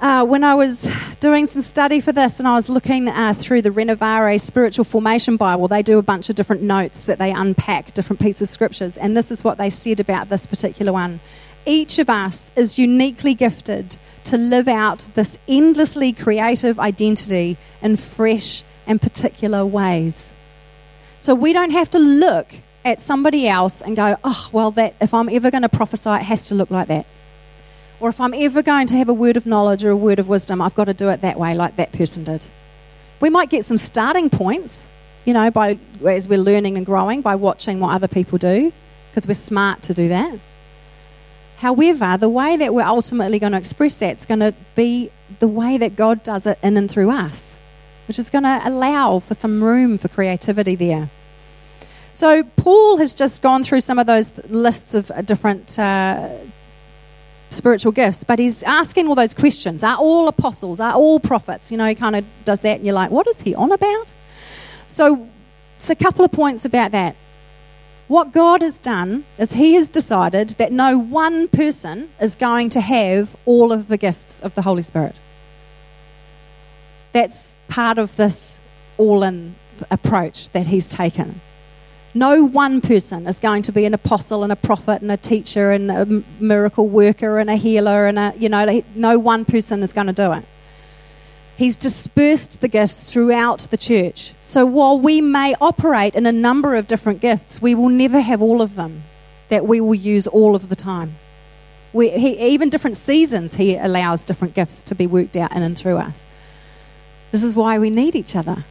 [0.01, 3.63] Uh, when I was doing some study for this and I was looking uh, through
[3.63, 7.93] the Renovare Spiritual Formation Bible, they do a bunch of different notes that they unpack
[7.95, 8.97] different pieces of scriptures.
[8.97, 11.19] And this is what they said about this particular one.
[11.65, 18.63] Each of us is uniquely gifted to live out this endlessly creative identity in fresh
[18.87, 20.33] and particular ways.
[21.17, 25.13] So we don't have to look at somebody else and go, oh, well, that, if
[25.13, 27.05] I'm ever going to prophesy, it has to look like that.
[27.99, 30.29] Or if I'm ever going to have a word of knowledge or a word of
[30.29, 32.45] wisdom, I've got to do it that way, like that person did.
[33.19, 34.87] We might get some starting points,
[35.25, 38.71] you know, by as we're learning and growing by watching what other people do,
[39.09, 40.39] because we're smart to do that.
[41.57, 45.47] However, the way that we're ultimately going to express that is going to be the
[45.47, 47.59] way that God does it in and through us,
[48.07, 51.09] which is going to allow for some room for creativity there.
[52.13, 56.29] So, Paul has just gone through some of those lists of different uh,
[57.49, 59.83] spiritual gifts, but he's asking all those questions.
[59.83, 60.79] Are all apostles?
[60.79, 61.71] Are all prophets?
[61.71, 64.07] You know, he kind of does that, and you're like, what is he on about?
[64.87, 65.27] So,
[65.77, 67.15] it's a couple of points about that.
[68.09, 72.81] What God has done is He has decided that no one person is going to
[72.81, 75.15] have all of the gifts of the Holy Spirit.
[77.13, 78.59] That's part of this
[78.97, 79.55] all in
[79.91, 81.39] approach that He's taken.
[82.19, 85.71] No one person is going to be an apostle and a prophet and a teacher
[85.71, 86.05] and a
[86.37, 90.13] miracle worker and a healer and a, you know, no one person is going to
[90.25, 90.43] do it.
[91.55, 94.33] He's dispersed the gifts throughout the church.
[94.41, 98.41] So while we may operate in a number of different gifts, we will never have
[98.41, 99.03] all of them
[99.47, 101.15] that we will use all of the time.
[101.93, 105.77] We, he, even different seasons, he allows different gifts to be worked out in and
[105.77, 106.25] through us.
[107.31, 108.65] This is why we need each other.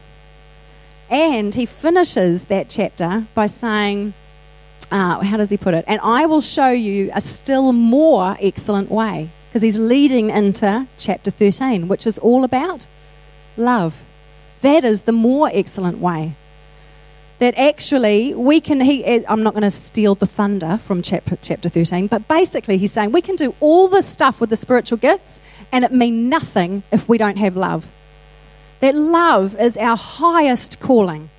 [1.09, 4.13] And he finishes that chapter by saying,
[4.91, 5.85] uh, how does he put it?
[5.87, 9.31] And I will show you a still more excellent way.
[9.49, 12.87] Because he's leading into chapter 13, which is all about
[13.57, 14.03] love.
[14.61, 16.35] That is the more excellent way.
[17.39, 21.37] that actually we can he eh, i'm not going to steal the thunder from chapter,
[21.41, 24.97] chapter 13 but basically he's saying we can do all this stuff with the spiritual
[24.97, 25.41] gifts
[25.71, 27.87] and it mean nothing if we don't have love
[28.79, 31.29] that love is our highest calling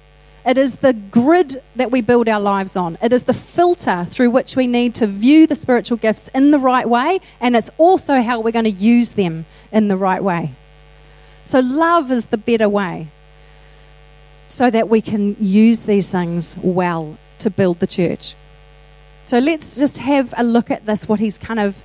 [0.45, 2.97] it is the grid that we build our lives on.
[3.03, 6.59] It is the filter through which we need to view the spiritual gifts in the
[6.59, 10.53] right way, and it's also how we're going to use them in the right way.
[11.45, 13.09] So, love is the better way
[14.49, 18.35] so that we can use these things well to build the church.
[19.25, 21.85] So, let's just have a look at this, what he's kind of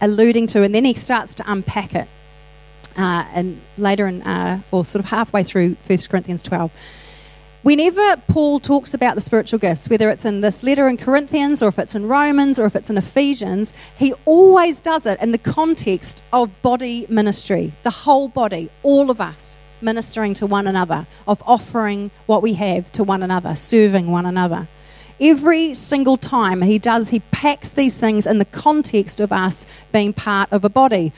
[0.00, 2.08] alluding to, and then he starts to unpack it.
[2.96, 6.70] Uh, and later in, uh, or sort of halfway through 1 Corinthians 12.
[7.62, 11.68] Whenever Paul talks about the spiritual gifts, whether it's in this letter in Corinthians or
[11.68, 15.38] if it's in Romans or if it's in Ephesians, he always does it in the
[15.38, 21.42] context of body ministry, the whole body, all of us ministering to one another, of
[21.46, 24.66] offering what we have to one another, serving one another.
[25.20, 30.14] Every single time he does, he packs these things in the context of us being
[30.14, 31.12] part of a body.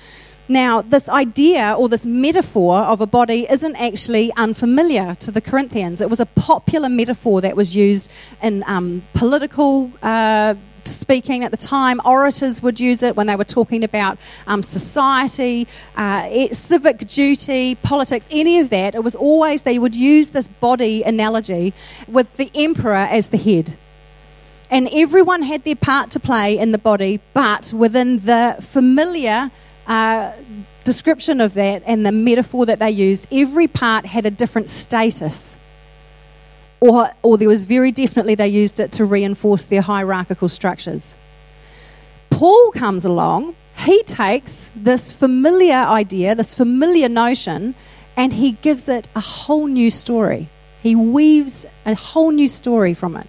[0.49, 6.01] Now, this idea or this metaphor of a body isn't actually unfamiliar to the Corinthians.
[6.01, 8.11] It was a popular metaphor that was used
[8.43, 9.91] in um, political.
[10.03, 12.01] Uh, speaking at the time.
[12.05, 18.27] Orators would use it when they were talking about um, society, uh, civic duty, politics,
[18.31, 18.95] any of that.
[18.95, 21.73] It was always they would use this body analogy
[22.09, 23.77] with the emperor as the head.
[24.71, 29.51] And everyone had their part to play in the body, but within the familiar
[29.87, 30.33] uh,
[30.85, 35.57] description of that and the metaphor that they used, every part had a different status.
[36.81, 41.17] Or, or there was very definitely they used it to reinforce their hierarchical structures.
[42.31, 47.75] Paul comes along, he takes this familiar idea, this familiar notion,
[48.17, 50.49] and he gives it a whole new story.
[50.83, 53.29] He weaves a whole new story from it.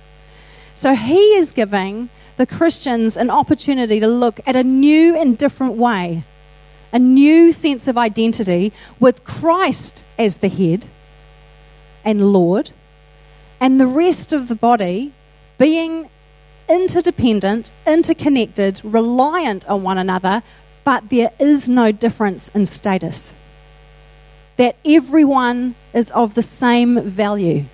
[0.73, 5.73] So he is giving the Christians an opportunity to look at a new and different
[5.73, 6.23] way
[6.93, 10.87] a new sense of identity with Christ as the head
[12.05, 12.71] and Lord,
[13.59, 15.13] and the rest of the body
[15.57, 16.09] being
[16.69, 20.43] interdependent, interconnected, reliant on one another,
[20.83, 23.33] but there is no difference in status.
[24.57, 27.65] That everyone is of the same value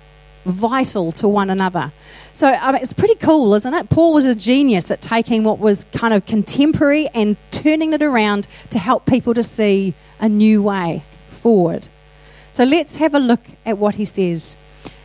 [0.46, 1.92] vital to one another.
[2.40, 3.90] So it's pretty cool, isn't it?
[3.90, 8.48] Paul was a genius at taking what was kind of contemporary and turning it around
[8.70, 11.88] to help people to see a new way forward.
[12.52, 14.56] So let's have a look at what he says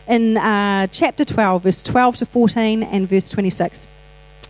[0.07, 3.85] in uh, chapter 12, verse 12 to 14, and verse 26.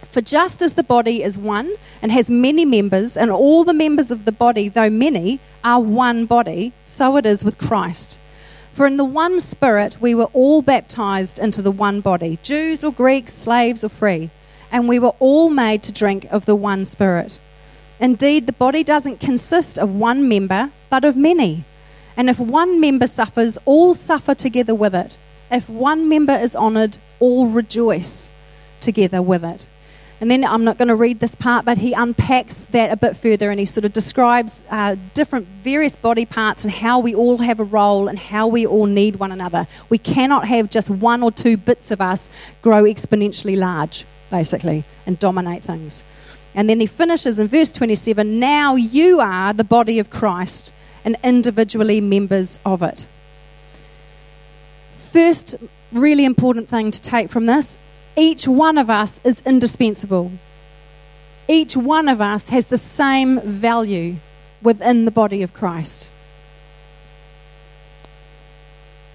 [0.04, 4.12] For just as the body is one and has many members, and all the members
[4.12, 8.20] of the body, though many, are one body, so it is with Christ.
[8.76, 12.92] For in the one Spirit we were all baptized into the one body, Jews or
[12.92, 14.32] Greeks, slaves or free,
[14.70, 17.40] and we were all made to drink of the one Spirit.
[18.02, 21.64] Indeed, the body doesn't consist of one member, but of many.
[22.18, 25.18] And if one member suffers, all suffer together with it.
[25.50, 28.30] If one member is honoured, all rejoice
[28.82, 29.70] together with it.
[30.22, 33.18] And then I'm not going to read this part, but he unpacks that a bit
[33.18, 37.40] further and he sort of describes uh, different various body parts and how we all
[37.40, 39.68] have a role and how we all need one another.
[39.90, 42.30] We cannot have just one or two bits of us
[42.62, 46.06] grow exponentially large, basically, and dominate things.
[46.54, 50.72] And then he finishes in verse 27 Now you are the body of Christ
[51.04, 53.08] and individually members of it.
[54.96, 55.56] First,
[55.92, 57.78] really important thing to take from this
[58.18, 60.32] each one of us is indispensable.
[61.48, 64.16] Each one of us has the same value
[64.62, 66.10] within the body of Christ.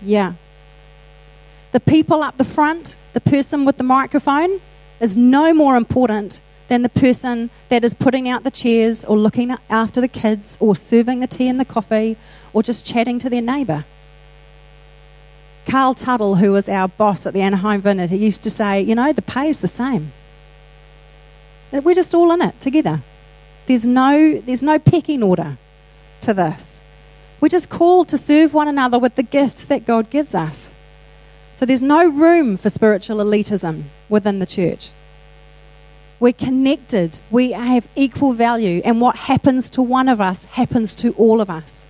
[0.01, 0.35] Yeah.
[1.73, 4.61] The people up the front, the person with the microphone,
[5.01, 9.55] is no more important than the person that is putting out the chairs or looking
[9.69, 12.17] after the kids or serving the tea and the coffee
[12.53, 13.85] or just chatting to their neighbour.
[15.71, 18.97] Carl Tuttle, who was our boss at the Anaheim Vineyard, he used to say, you
[18.97, 20.13] know, the pay is the same.
[21.71, 23.03] We're just all in it together.
[23.67, 25.59] There's no, there's no pecking order
[26.23, 26.83] to this.
[27.41, 30.75] We're just called to serve one another with the gifts that God gives us.
[31.55, 34.91] So there's no room for spiritual elitism within the church.
[36.19, 41.13] We're connected, we have equal value, and what happens to one of us happens to
[41.13, 41.87] all of us.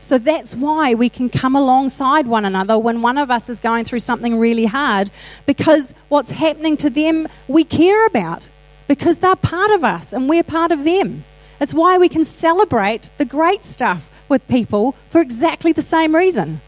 [0.00, 3.84] So that's why we can come alongside one another when one of us is going
[3.84, 5.10] through something really hard
[5.46, 8.48] because what's happening to them we care about
[8.88, 11.24] because they're part of us and we're part of them.
[11.60, 16.60] It's why we can celebrate the great stuff with people for exactly the same reason.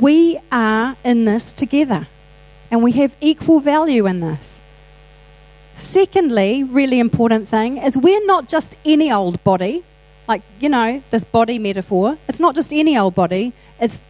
[0.00, 2.08] We are in this together,
[2.70, 4.60] and we have equal value in this.
[5.74, 9.84] Secondly, really important thing is we're not just any old body,
[10.28, 12.18] like, you know, this body metaphor.
[12.28, 14.00] It's not just any old body, it's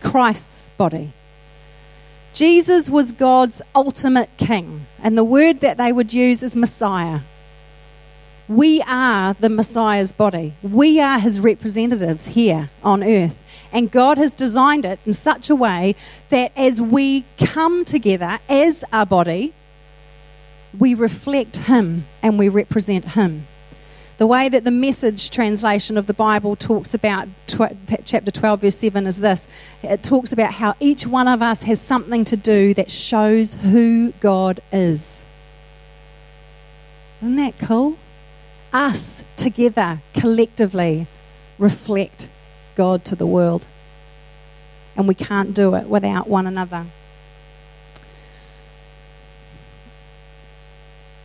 [0.00, 1.12] Christ's body.
[2.32, 7.20] Jesus was God's ultimate king, and the word that they would use is Messiah.
[8.48, 10.54] We are the Messiah's body.
[10.62, 13.42] We are his representatives here on earth.
[13.72, 15.94] And God has designed it in such a way
[16.28, 19.54] that as we come together as a body,
[20.76, 23.46] we reflect him and we represent him.
[24.18, 28.76] The way that the message translation of the Bible talks about tw- chapter 12, verse
[28.76, 29.48] 7 is this
[29.82, 34.12] it talks about how each one of us has something to do that shows who
[34.20, 35.24] God is.
[37.20, 37.96] Isn't that cool?
[38.72, 41.06] Us together, collectively,
[41.58, 42.28] reflect
[42.74, 43.66] God to the world.
[44.96, 46.86] And we can't do it without one another.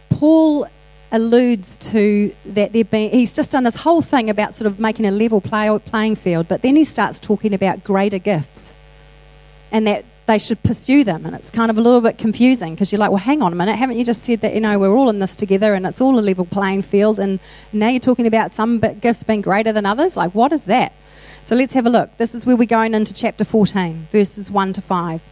[0.10, 0.67] Paul
[1.12, 5.06] alludes to that there being, he's just done this whole thing about sort of making
[5.06, 8.76] a level play, playing field, but then he starts talking about greater gifts
[9.72, 11.26] and that they should pursue them.
[11.26, 13.56] And it's kind of a little bit confusing because you're like, well, hang on a
[13.56, 16.02] minute, haven't you just said that, you know, we're all in this together and it's
[16.02, 17.39] all a level playing field and
[17.72, 20.17] now you're talking about some gifts being greater than others?
[20.17, 20.93] Like, what is that?
[21.46, 22.17] So let's have a look.
[22.17, 25.24] This is where we're going into chapter 14, verses 1 to 5.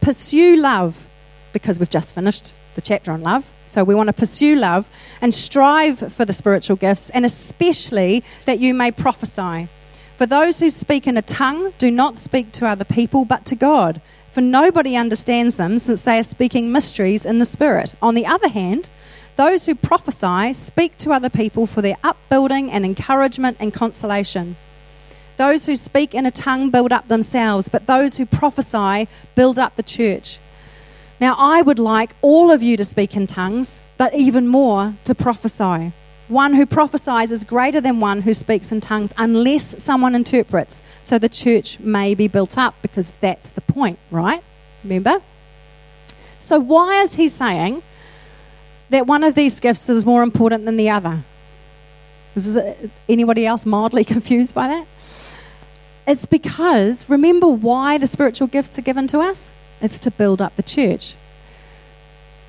[0.00, 1.08] Pursue love
[1.52, 3.52] because we've just finished the chapter on love.
[3.64, 4.88] So we want to pursue love
[5.20, 9.68] and strive for the spiritual gifts, and especially that you may prophesy.
[10.16, 13.56] For those who speak in a tongue do not speak to other people, but to
[13.56, 14.00] God.
[14.30, 17.94] For nobody understands them, since they are speaking mysteries in the Spirit.
[18.02, 18.88] On the other hand,
[19.36, 24.56] those who prophesy speak to other people for their upbuilding and encouragement and consolation.
[25.36, 29.74] Those who speak in a tongue build up themselves, but those who prophesy build up
[29.74, 30.38] the church.
[31.20, 35.14] Now, I would like all of you to speak in tongues, but even more to
[35.14, 35.92] prophesy.
[36.28, 41.18] One who prophesies is greater than one who speaks in tongues unless someone interprets, so
[41.18, 44.42] the church may be built up, because that's the point, right?
[44.82, 45.20] Remember?
[46.38, 47.82] So, why is he saying
[48.90, 51.24] that one of these gifts is more important than the other?
[52.34, 52.58] Is
[53.08, 54.88] anybody else mildly confused by that?
[56.06, 59.52] It's because, remember why the spiritual gifts are given to us?
[59.84, 61.14] It's to build up the church.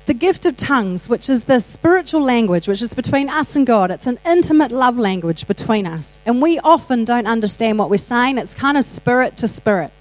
[0.06, 3.90] The gift of tongues, which is the spiritual language, which is between us and God,
[3.90, 6.18] it's an intimate love language between us.
[6.24, 8.38] And we often don't understand what we're saying.
[8.38, 9.92] It's kind of spirit to spirit,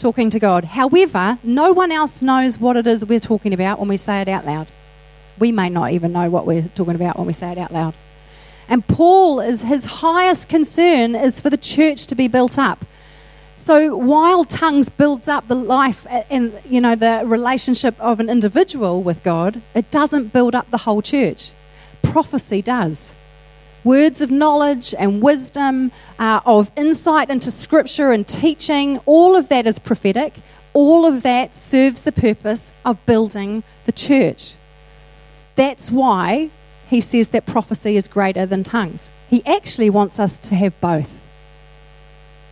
[0.00, 0.64] talking to God.
[0.64, 4.26] However, no one else knows what it is we're talking about when we say it
[4.26, 4.66] out loud.
[5.38, 7.94] We may not even know what we're talking about when we say it out loud.
[8.68, 12.84] And Paul is his highest concern is for the church to be built up.
[13.58, 19.02] So while tongues builds up the life and you know the relationship of an individual
[19.02, 21.52] with God, it doesn't build up the whole church.
[22.02, 23.14] Prophecy does.
[23.82, 29.66] Words of knowledge and wisdom, uh, of insight into scripture and teaching, all of that
[29.66, 30.34] is prophetic.
[30.74, 34.56] All of that serves the purpose of building the church.
[35.54, 36.50] That's why
[36.88, 39.10] he says that prophecy is greater than tongues.
[39.30, 41.22] He actually wants us to have both.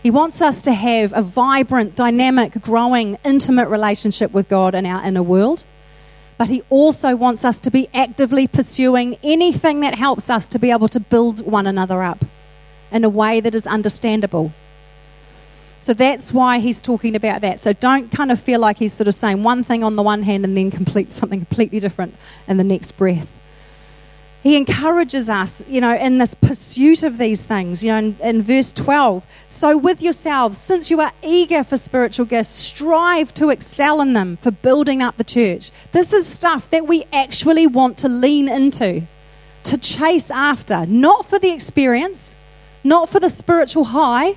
[0.04, 5.02] He wants us to have a vibrant, dynamic, growing, intimate relationship with God in our
[5.02, 5.64] inner world.
[6.36, 10.70] But He also wants us to be actively pursuing anything that helps us to be
[10.70, 12.22] able to build one another up
[12.92, 14.52] in a way that is understandable.
[15.80, 17.58] So that's why he's talking about that.
[17.58, 20.22] So don't kind of feel like he's sort of saying one thing on the one
[20.22, 22.14] hand and then complete something completely different
[22.46, 23.30] in the next breath
[24.44, 27.82] he encourages us, you know, in this pursuit of these things.
[27.82, 32.26] You know, in, in, verse 12, so with yourselves, since you are eager for spiritual
[32.26, 35.70] gifts, strive to excel in them for building up the church.
[35.92, 39.06] This is stuff that we actually want to lean into,
[39.62, 42.36] to chase after, not for the experience,
[42.84, 44.36] not for the spiritual high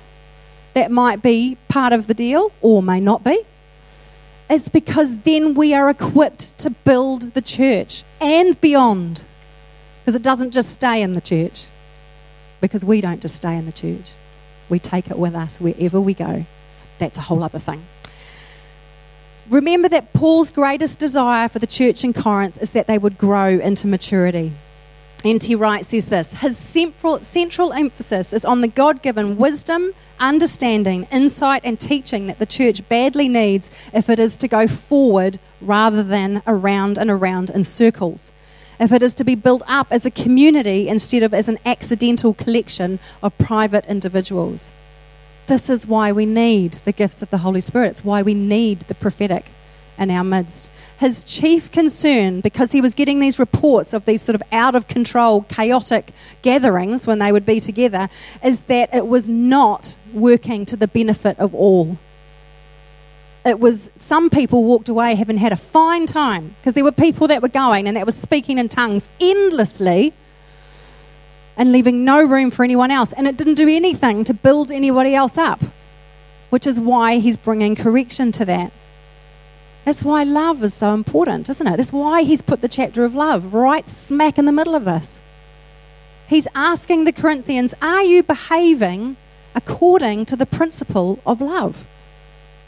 [0.72, 3.42] that might be part of the deal or may not be.
[4.48, 9.26] It's because then we are equipped to build the church and beyond.
[10.08, 11.66] Because it doesn't just stay in the church,
[12.62, 14.12] because we don't just stay in the church.
[14.70, 16.46] We take it with us wherever we go.
[16.96, 17.86] That's a whole other thing.
[19.50, 23.48] Remember that Paul's greatest desire for the church in Corinth is that they would grow
[23.48, 24.54] into maturity.
[25.26, 25.54] N.T.
[25.56, 31.60] Wright says this His central, central emphasis is on the God given wisdom, understanding, insight,
[31.66, 36.42] and teaching that the church badly needs if it is to go forward rather than
[36.46, 38.32] around and around in circles
[38.78, 42.34] if it is to be built up as a community instead of as an accidental
[42.34, 44.72] collection of private individuals.
[45.46, 47.88] This is why we need the gifts of the Holy Spirit.
[47.88, 49.46] It's why we need the prophetic
[49.98, 50.70] in our midst.
[50.98, 54.88] His chief concern, because he was getting these reports of these sort of out of
[54.88, 56.12] control, chaotic
[56.42, 58.08] gatherings when they would be together,
[58.44, 61.98] is that it was not working to the benefit of all.
[63.48, 67.26] It was some people walked away having had a fine time because there were people
[67.28, 70.12] that were going and that were speaking in tongues endlessly
[71.56, 73.12] and leaving no room for anyone else.
[73.12, 75.60] And it didn't do anything to build anybody else up,
[76.50, 78.72] which is why he's bringing correction to that.
[79.84, 81.76] That's why love is so important, isn't it?
[81.78, 85.20] That's why he's put the chapter of love right smack in the middle of this.
[86.28, 89.16] He's asking the Corinthians, Are you behaving
[89.54, 91.86] according to the principle of love?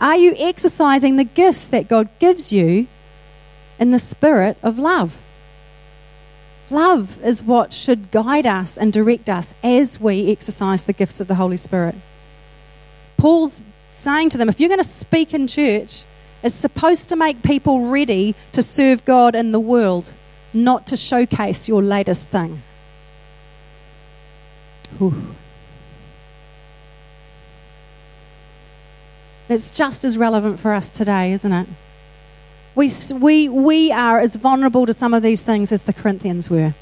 [0.00, 2.86] Are you exercising the gifts that God gives you
[3.78, 5.18] in the spirit of love?
[6.70, 11.26] Love is what should guide us and direct us as we exercise the gifts of
[11.26, 11.96] the Holy Spirit.
[13.16, 16.04] Paul's saying to them, if you're going to speak in church,
[16.42, 20.14] it's supposed to make people ready to serve God in the world,
[20.54, 22.62] not to showcase your latest thing.
[24.98, 25.34] Whew.
[29.50, 31.66] It's just as relevant for us today, isn't it?
[32.76, 36.76] We, we, we are as vulnerable to some of these things as the Corinthians were.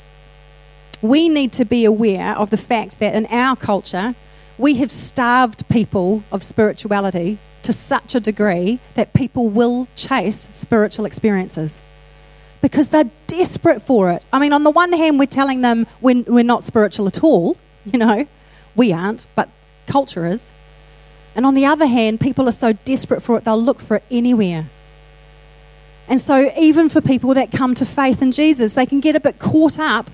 [1.00, 4.14] We need to be aware of the fact that in our culture,
[4.58, 11.06] we have starved people of spirituality to such a degree that people will chase spiritual
[11.06, 11.80] experiences
[12.60, 14.22] because they're desperate for it.
[14.30, 17.56] I mean, on the one hand, we're telling them we're, we're not spiritual at all,
[17.86, 18.26] you know,
[18.76, 19.48] we aren't, but
[19.86, 20.52] culture is.
[21.38, 24.02] And on the other hand, people are so desperate for it, they'll look for it
[24.10, 24.68] anywhere.
[26.08, 29.20] And so, even for people that come to faith in Jesus, they can get a
[29.20, 30.10] bit caught up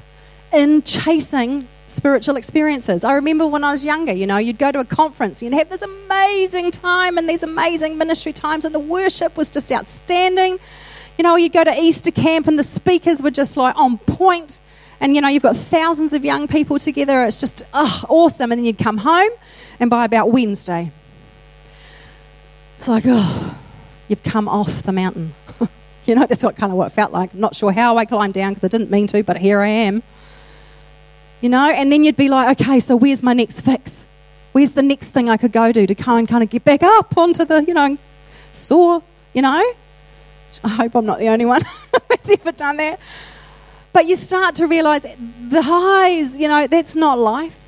[0.53, 3.05] in chasing spiritual experiences.
[3.05, 5.70] I remember when I was younger, you know, you'd go to a conference, you'd have
[5.70, 10.59] this amazing time and these amazing ministry times, and the worship was just outstanding.
[11.16, 14.18] You know, you'd go to Easter camp and the speakers were just like on point.
[14.18, 14.61] point,
[15.01, 17.25] and you know, you've got thousands of young people together.
[17.25, 18.53] It's just oh, awesome.
[18.53, 19.31] And then you'd come home,
[19.81, 20.93] and by about Wednesday,
[22.85, 23.59] it's like, oh,
[24.09, 25.32] you've come off the mountain.
[26.05, 27.35] you know, that's what kind of what it felt like.
[27.35, 30.03] not sure how I climbed down because I didn't mean to, but here I am
[31.45, 34.07] you know, and then you'd be like, okay, so where's my next fix?
[34.53, 37.18] Where's the next thing I could go to to and kind of get back up
[37.18, 37.99] onto the, you know,
[38.51, 39.03] soar,
[39.35, 39.74] you know?
[40.64, 41.61] I hope I'm not the only one
[42.09, 42.99] that's ever done that.
[43.93, 47.61] But you start to realize the highs, you know, that's not life.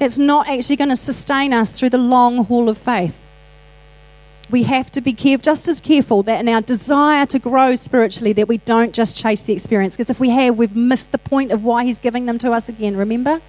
[0.00, 3.16] It's not actually going to sustain us through the long haul of faith
[4.50, 8.32] we have to be careful, just as careful that in our desire to grow spiritually,
[8.32, 9.96] that we don't just chase the experience.
[9.96, 12.68] Because if we have, we've missed the point of why He's giving them to us
[12.68, 12.96] again.
[12.96, 13.40] Remember?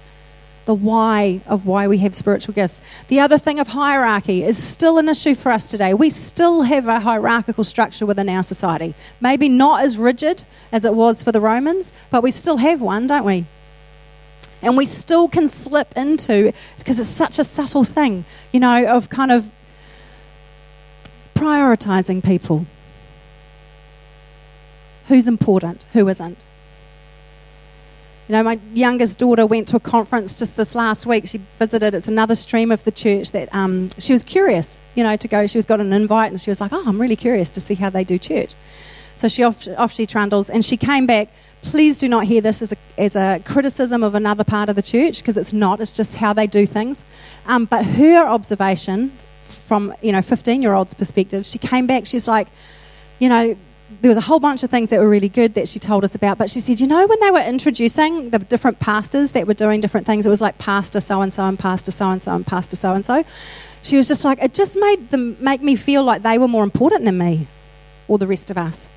[0.66, 2.82] The why of why we have spiritual gifts.
[3.08, 5.94] The other thing of hierarchy is still an issue for us today.
[5.94, 8.94] We still have a hierarchical structure within our society.
[9.20, 13.06] Maybe not as rigid as it was for the Romans, but we still have one,
[13.06, 13.46] don't we?
[14.62, 19.08] And we still can slip into, because it's such a subtle thing, you know, of
[19.08, 19.50] kind of
[21.40, 22.66] prioritizing people.
[25.08, 26.44] Who's important, who isn't.
[28.28, 31.26] You know, my youngest daughter went to a conference just this last week.
[31.26, 35.16] She visited, it's another stream of the church that um, she was curious, you know,
[35.16, 35.46] to go.
[35.46, 37.74] She was got an invite and she was like, oh, I'm really curious to see
[37.74, 38.54] how they do church.
[39.16, 41.30] So she off, off she trundles and she came back.
[41.62, 44.82] Please do not hear this as a, as a criticism of another part of the
[44.82, 45.80] church because it's not.
[45.80, 47.04] It's just how they do things.
[47.46, 49.12] Um, but her observation
[49.70, 52.48] from you know 15 year olds perspective she came back she's like
[53.20, 53.56] you know
[54.00, 56.12] there was a whole bunch of things that were really good that she told us
[56.16, 59.54] about but she said you know when they were introducing the different pastors that were
[59.54, 62.34] doing different things it was like pastor so and so and pastor so and so
[62.34, 63.22] and pastor so and so
[63.80, 66.64] she was just like it just made them make me feel like they were more
[66.64, 67.46] important than me
[68.08, 68.90] or the rest of us.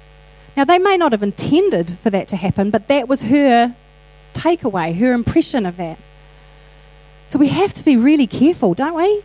[0.58, 3.76] Now they may not have intended for that to happen but that was her
[4.34, 6.00] takeaway her impression of that.
[7.30, 9.22] So we have to be really careful don't we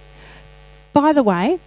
[1.00, 1.60] by the way,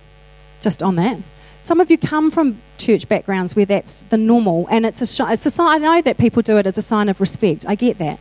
[0.61, 1.19] just on that,
[1.61, 5.45] some of you come from church backgrounds where that's the normal, and it's a, it's
[5.45, 5.75] a sign.
[5.75, 7.65] I know that people do it as a sign of respect.
[7.65, 8.19] I get that.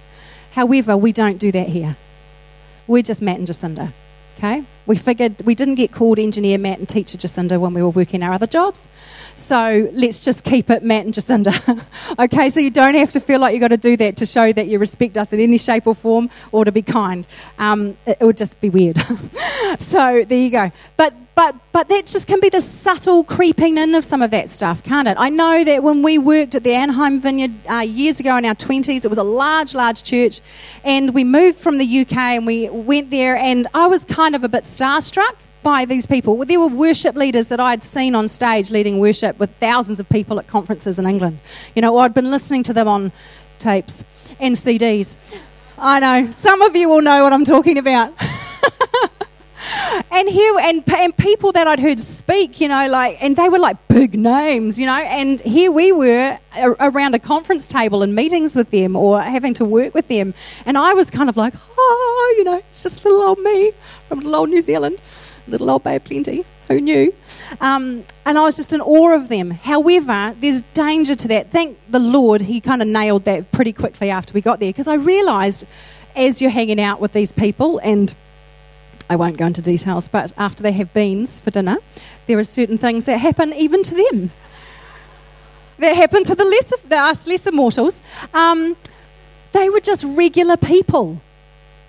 [0.52, 1.96] However, we don't do that here.
[2.86, 3.92] We're just Matt and Jacinda.
[4.40, 4.64] Okay?
[4.86, 8.22] We figured we didn't get called engineer Matt and teacher Jacinda when we were working
[8.22, 8.88] our other jobs.
[9.36, 11.84] So let's just keep it Matt and Jacinda.
[12.18, 14.50] okay, so you don't have to feel like you've got to do that to show
[14.50, 17.26] that you respect us in any shape or form or to be kind.
[17.58, 18.96] Um, it, it would just be weird.
[19.78, 20.72] so there you go.
[20.96, 24.50] But but, but that just can be the subtle creeping in of some of that
[24.50, 25.16] stuff, can't it?
[25.18, 28.54] I know that when we worked at the Anaheim Vineyard uh, years ago in our
[28.54, 30.42] 20s, it was a large, large church,
[30.84, 34.44] and we moved from the UK and we went there, and I was kind of
[34.44, 36.36] a bit starstruck by these people.
[36.44, 40.38] There were worship leaders that I'd seen on stage leading worship with thousands of people
[40.38, 41.40] at conferences in England.
[41.74, 43.12] You know, I'd been listening to them on
[43.58, 44.04] tapes
[44.38, 45.16] and CDs.
[45.78, 48.12] I know, some of you will know what I'm talking about.
[50.20, 53.58] and here and, and people that I'd heard speak, you know, like, and they were
[53.58, 56.38] like big names, you know, and here we were
[56.78, 60.34] around a conference table and meetings with them or having to work with them,
[60.66, 63.72] and I was kind of like, oh, you know, it's just little old me
[64.08, 65.00] from little old New Zealand,
[65.48, 66.44] little old Bay of Plenty.
[66.68, 67.14] Who knew?
[67.62, 69.50] Um, and I was just in awe of them.
[69.50, 71.50] However, there's danger to that.
[71.50, 74.86] Thank the Lord, He kind of nailed that pretty quickly after we got there because
[74.86, 75.64] I realised
[76.14, 78.14] as you're hanging out with these people and
[79.10, 81.78] I won't go into details, but after they have beans for dinner,
[82.28, 84.30] there are certain things that happen even to them.
[85.78, 88.00] that happen to the lesser, the us lesser mortals.
[88.32, 88.76] Um,
[89.50, 91.20] they were just regular people.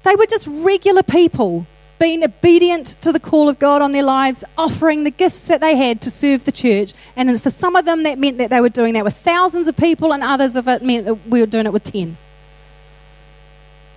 [0.01, 1.67] They were just regular people
[1.99, 5.75] being obedient to the call of God on their lives, offering the gifts that they
[5.75, 6.93] had to serve the church.
[7.15, 9.77] And for some of them, that meant that they were doing that with thousands of
[9.77, 12.17] people, and others of it meant that we were doing it with 10.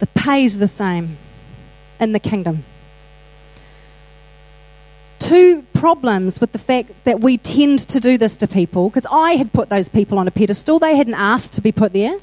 [0.00, 1.16] The pay's the same
[1.98, 2.66] in the kingdom
[5.24, 9.32] two problems with the fact that we tend to do this to people because I
[9.36, 10.78] had put those people on a pedestal.
[10.78, 12.18] They hadn't asked to be put there.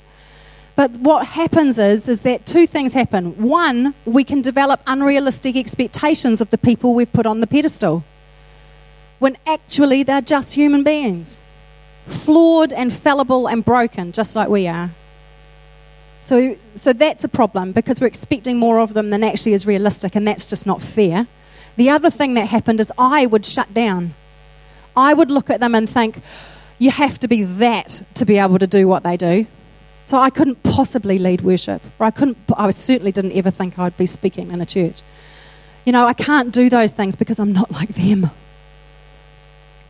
[0.76, 3.42] But what happens is, is that two things happen.
[3.42, 8.04] One, we can develop unrealistic expectations of the people we've put on the pedestal
[9.18, 11.42] when actually they're just human beings,
[12.06, 14.92] flawed and fallible and broken, just like we are.
[16.22, 20.16] So, so that's a problem because we're expecting more of them than actually is realistic,
[20.16, 21.28] and that's just not fair.
[21.78, 24.14] The other thing that happened is I would shut down.
[24.96, 26.22] I would look at them and think,
[26.78, 29.46] you have to be that to be able to do what they do.
[30.06, 32.38] So I couldn't possibly lead worship, or I couldn't.
[32.58, 35.02] I certainly didn't ever think I'd be speaking in a church.
[35.86, 38.32] You know, I can't do those things because I'm not like them.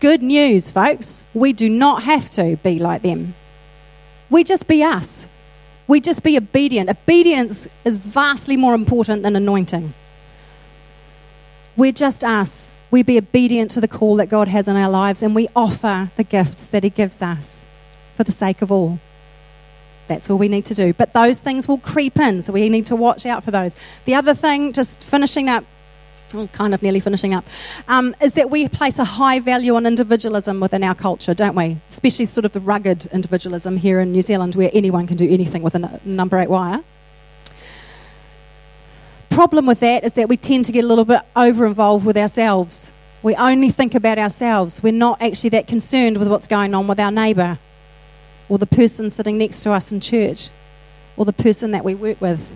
[0.02, 1.24] Good news, folks.
[1.34, 3.36] We do not have to be like them.
[4.30, 5.28] We just be us.
[5.88, 6.90] We just be obedient.
[6.90, 9.94] Obedience is vastly more important than anointing.
[11.78, 12.76] We're just us.
[12.92, 16.12] We be obedient to the call that God has in our lives and we offer
[16.18, 17.66] the gifts that He gives us
[18.16, 19.00] for the sake of all.
[20.08, 20.94] That's all we need to do.
[20.94, 23.78] But those things will creep in, so we need to watch out for those.
[24.04, 25.64] The other thing, just finishing up,
[26.34, 27.46] well, kind of nearly finishing up,
[27.88, 31.80] um, is that we place a high value on individualism within our culture, don't we?
[31.90, 35.64] Especially sort of the rugged individualism here in New Zealand, where anyone can do anything
[35.64, 36.84] with a number eight wire
[39.32, 42.18] problem with that is that we tend to get a little bit over involved with
[42.18, 42.94] ourselves.
[43.24, 44.84] We only think about ourselves.
[44.84, 47.58] We're not actually that concerned with what's going on with our neighbour
[48.50, 50.50] or the person sitting next to us in church
[51.16, 52.52] or the person that we work with.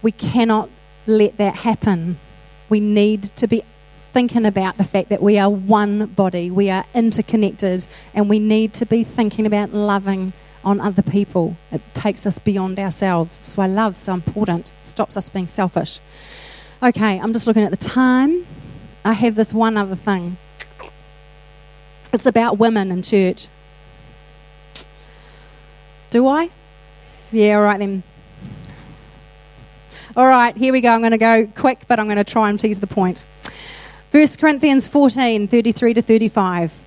[0.00, 0.70] We cannot
[1.06, 2.18] let that happen.
[2.68, 3.62] We need to be
[4.12, 8.74] thinking about the fact that we are one body, we are interconnected, and we need
[8.74, 10.32] to be thinking about loving
[10.64, 11.56] on other people.
[11.70, 13.36] It takes us beyond ourselves.
[13.36, 14.72] That's why love's so important.
[14.80, 16.00] It stops us being selfish.
[16.82, 18.46] Okay, I'm just looking at the time.
[19.04, 20.36] I have this one other thing.
[22.12, 23.48] It's about women in church.
[26.10, 26.50] Do I?
[27.30, 28.02] Yeah, all right then.
[30.14, 30.92] All right, here we go.
[30.92, 33.26] I'm going to go quick, but I'm going to try and tease the point.
[34.10, 36.84] 1 Corinthians 14 33 to 35.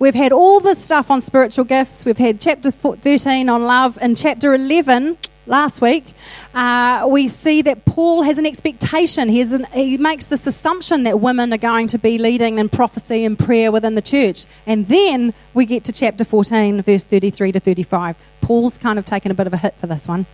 [0.00, 2.04] We've had all this stuff on spiritual gifts.
[2.04, 3.98] We've had chapter 13 on love.
[4.00, 6.14] and chapter 11, last week,
[6.54, 9.28] uh, we see that Paul has an expectation.
[9.28, 13.24] He, an, he makes this assumption that women are going to be leading in prophecy
[13.24, 14.46] and prayer within the church.
[14.66, 18.14] And then we get to chapter 14, verse 33 to 35.
[18.40, 20.26] Paul's kind of taken a bit of a hit for this one.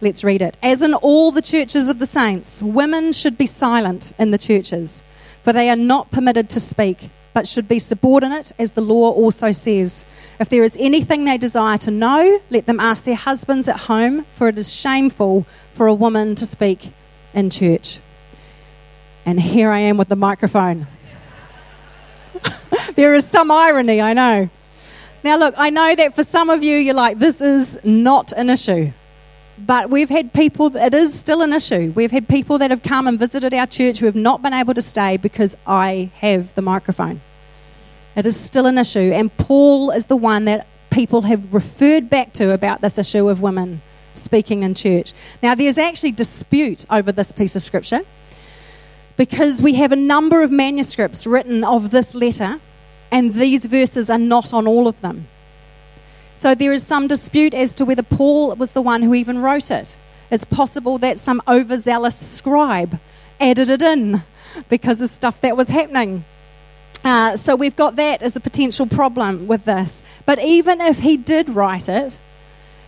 [0.00, 0.56] Let's read it.
[0.64, 5.04] As in all the churches of the saints, women should be silent in the churches,
[5.44, 9.52] for they are not permitted to speak but should be subordinate, as the law also
[9.52, 10.06] says.
[10.40, 14.24] If there is anything they desire to know, let them ask their husbands at home,
[14.32, 16.94] for it is shameful for a woman to speak
[17.34, 18.00] in church.
[19.26, 20.86] And here I am with the microphone.
[22.94, 24.48] there is some irony, I know.
[25.22, 28.48] Now, look, I know that for some of you, you're like, this is not an
[28.48, 28.92] issue.
[29.58, 31.92] But we've had people, it is still an issue.
[31.94, 34.72] We've had people that have come and visited our church who have not been able
[34.72, 37.20] to stay because I have the microphone.
[38.16, 39.12] It is still an issue.
[39.12, 43.40] And Paul is the one that people have referred back to about this issue of
[43.40, 43.82] women
[44.14, 45.12] speaking in church.
[45.42, 48.00] Now, there's actually dispute over this piece of scripture
[49.16, 52.60] because we have a number of manuscripts written of this letter,
[53.10, 55.28] and these verses are not on all of them.
[56.34, 59.70] So there is some dispute as to whether Paul was the one who even wrote
[59.70, 59.96] it.
[60.30, 62.98] It's possible that some overzealous scribe
[63.40, 64.22] added it in
[64.68, 66.24] because of stuff that was happening.
[67.04, 70.02] Uh, so we've got that as a potential problem with this.
[70.24, 72.20] But even if he did write it,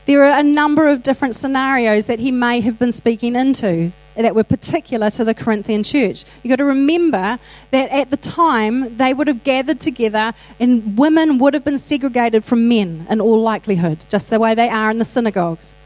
[0.06, 4.34] there are a number of different scenarios that he may have been speaking into that
[4.34, 6.24] were particular to the Corinthian church.
[6.42, 7.38] You've got to remember
[7.70, 12.44] that at the time they would have gathered together and women would have been segregated
[12.44, 15.76] from men in all likelihood, just the way they are in the synagogues.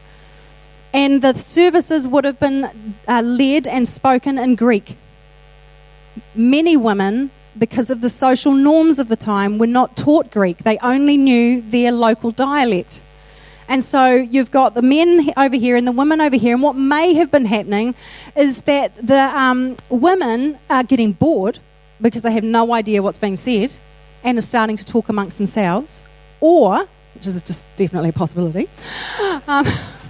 [0.93, 4.97] And the services would have been uh, led and spoken in Greek.
[6.33, 10.59] Many women because of the social norms of the time, were not taught Greek.
[10.59, 13.03] They only knew their local dialect.
[13.67, 16.53] And so you've got the men over here and the women over here.
[16.53, 17.95] And what may have been happening
[18.35, 21.59] is that the um, women are getting bored
[22.01, 23.73] because they have no idea what's being said
[24.23, 26.03] and are starting to talk amongst themselves.
[26.41, 28.69] Or, which is just definitely a possibility,
[29.47, 29.65] um,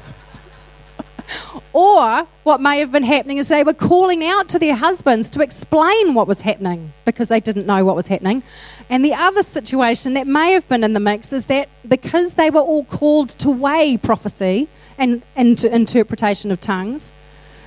[1.73, 5.41] or what may have been happening is they were calling out to their husbands to
[5.41, 8.43] explain what was happening because they didn't know what was happening.
[8.89, 12.49] And the other situation that may have been in the mix is that because they
[12.49, 14.67] were all called to weigh prophecy
[14.97, 17.11] and into interpretation of tongues,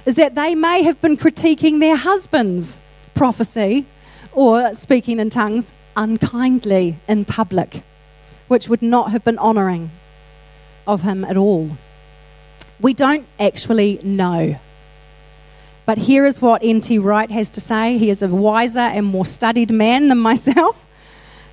[0.05, 2.81] is that they may have been critiquing their husbands'
[3.15, 3.87] prophecy
[4.33, 7.83] or speaking in tongues unkindly in public,
[8.47, 9.91] which would not have been honouring
[10.87, 11.77] of him at all.
[12.81, 14.59] We don't actually know.
[15.87, 16.99] But here is what N.T.
[16.99, 17.97] Wright has to say.
[17.97, 20.85] He is a wiser and more studied man than myself.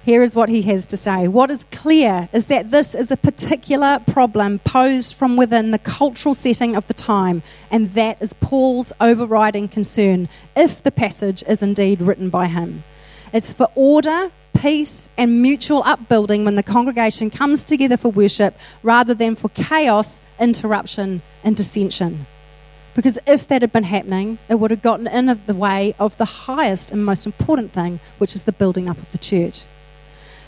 [0.04, 1.30] Here is what he has to say.
[1.30, 6.34] What is clear is that this is a particular problem posed from within the cultural
[6.34, 12.02] setting of the time, and that is Paul's overriding concern if the passage is indeed
[12.02, 12.84] written by him.
[13.32, 19.14] It's for order peace and mutual upbuilding when the congregation comes together for worship rather
[19.14, 22.26] than for chaos, interruption, and dissension.
[22.96, 26.26] Because if that had been happening, it would have gotten in the way of the
[26.26, 29.66] highest and most important thing, which is the building up of the church.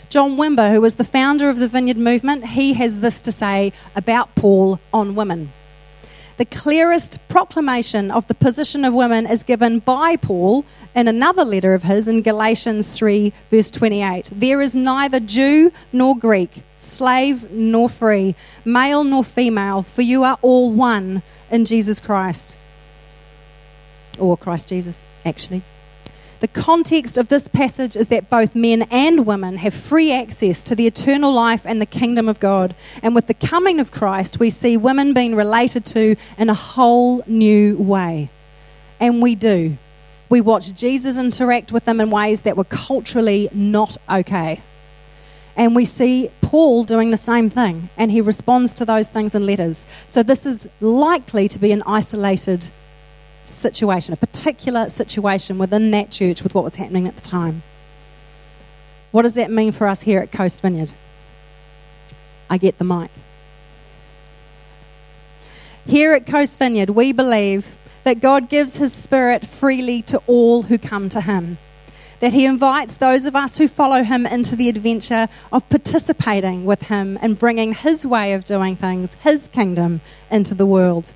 [0.08, 3.72] John Wimber, who was the founder of the Vineyard Movement, he has this to say
[3.96, 5.52] about Paul on women.
[6.38, 11.72] The clearest proclamation of the position of women is given by Paul in another letter
[11.72, 14.30] of his in Galatians 3, verse 28.
[14.34, 18.34] There is neither Jew nor Greek, slave nor free,
[18.66, 22.58] male nor female, for you are all one in Jesus Christ.
[24.18, 25.62] Or Christ Jesus, actually.
[26.40, 30.74] The context of this passage is that both men and women have free access to
[30.74, 32.74] the eternal life and the kingdom of God.
[33.02, 37.22] And with the coming of Christ, we see women being related to in a whole
[37.26, 38.28] new way.
[39.00, 39.78] And we do.
[40.28, 44.60] We watch Jesus interact with them in ways that were culturally not okay.
[45.56, 49.46] And we see Paul doing the same thing, and he responds to those things in
[49.46, 49.86] letters.
[50.06, 52.70] So this is likely to be an isolated
[53.48, 57.62] situation, a particular situation within that church with what was happening at the time.
[59.10, 60.92] What does that mean for us here at Coast Vineyard?
[62.50, 63.10] I get the mic.
[65.86, 70.78] Here at Coast Vineyard, we believe that God gives His Spirit freely to all who
[70.78, 71.58] come to Him.
[72.20, 76.84] That He invites those of us who follow Him into the adventure of participating with
[76.84, 81.14] Him and bringing His way of doing things, His kingdom, into the world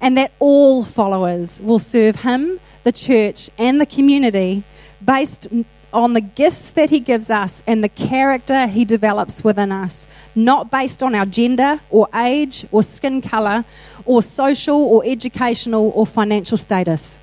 [0.00, 4.64] and that all followers will serve Him, the church, and the community
[5.04, 5.48] based
[5.92, 10.70] on the gifts that He gives us and the character He develops within us, not
[10.70, 13.64] based on our gender or age or skin color
[14.04, 17.18] or social or educational or financial status.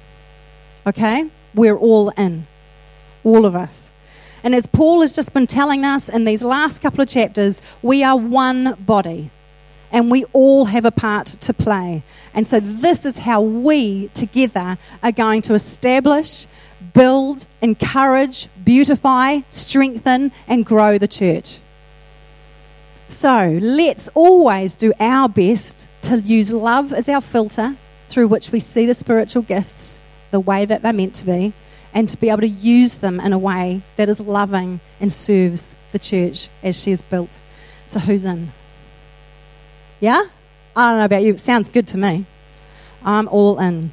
[0.85, 1.29] Okay?
[1.53, 2.47] We're all in.
[3.23, 3.93] All of us.
[4.43, 8.03] And as Paul has just been telling us in these last couple of chapters, we
[8.03, 9.31] are one body
[9.93, 12.03] and we all have a part to play.
[12.33, 16.47] And so, this is how we together are going to establish,
[16.93, 21.59] build, encourage, beautify, strengthen, and grow the church.
[23.07, 27.77] So, let's always do our best to use love as our filter
[28.09, 31.53] through which we see the spiritual gifts the way that they're meant to be,
[31.93, 35.75] and to be able to use them in a way that is loving and serves
[35.91, 37.39] the church as she is built.
[37.85, 38.51] So, who's in?
[40.03, 40.23] Yeah?
[40.75, 41.35] I don't know about you.
[41.35, 42.25] It sounds good to me.
[43.05, 43.91] I'm all in.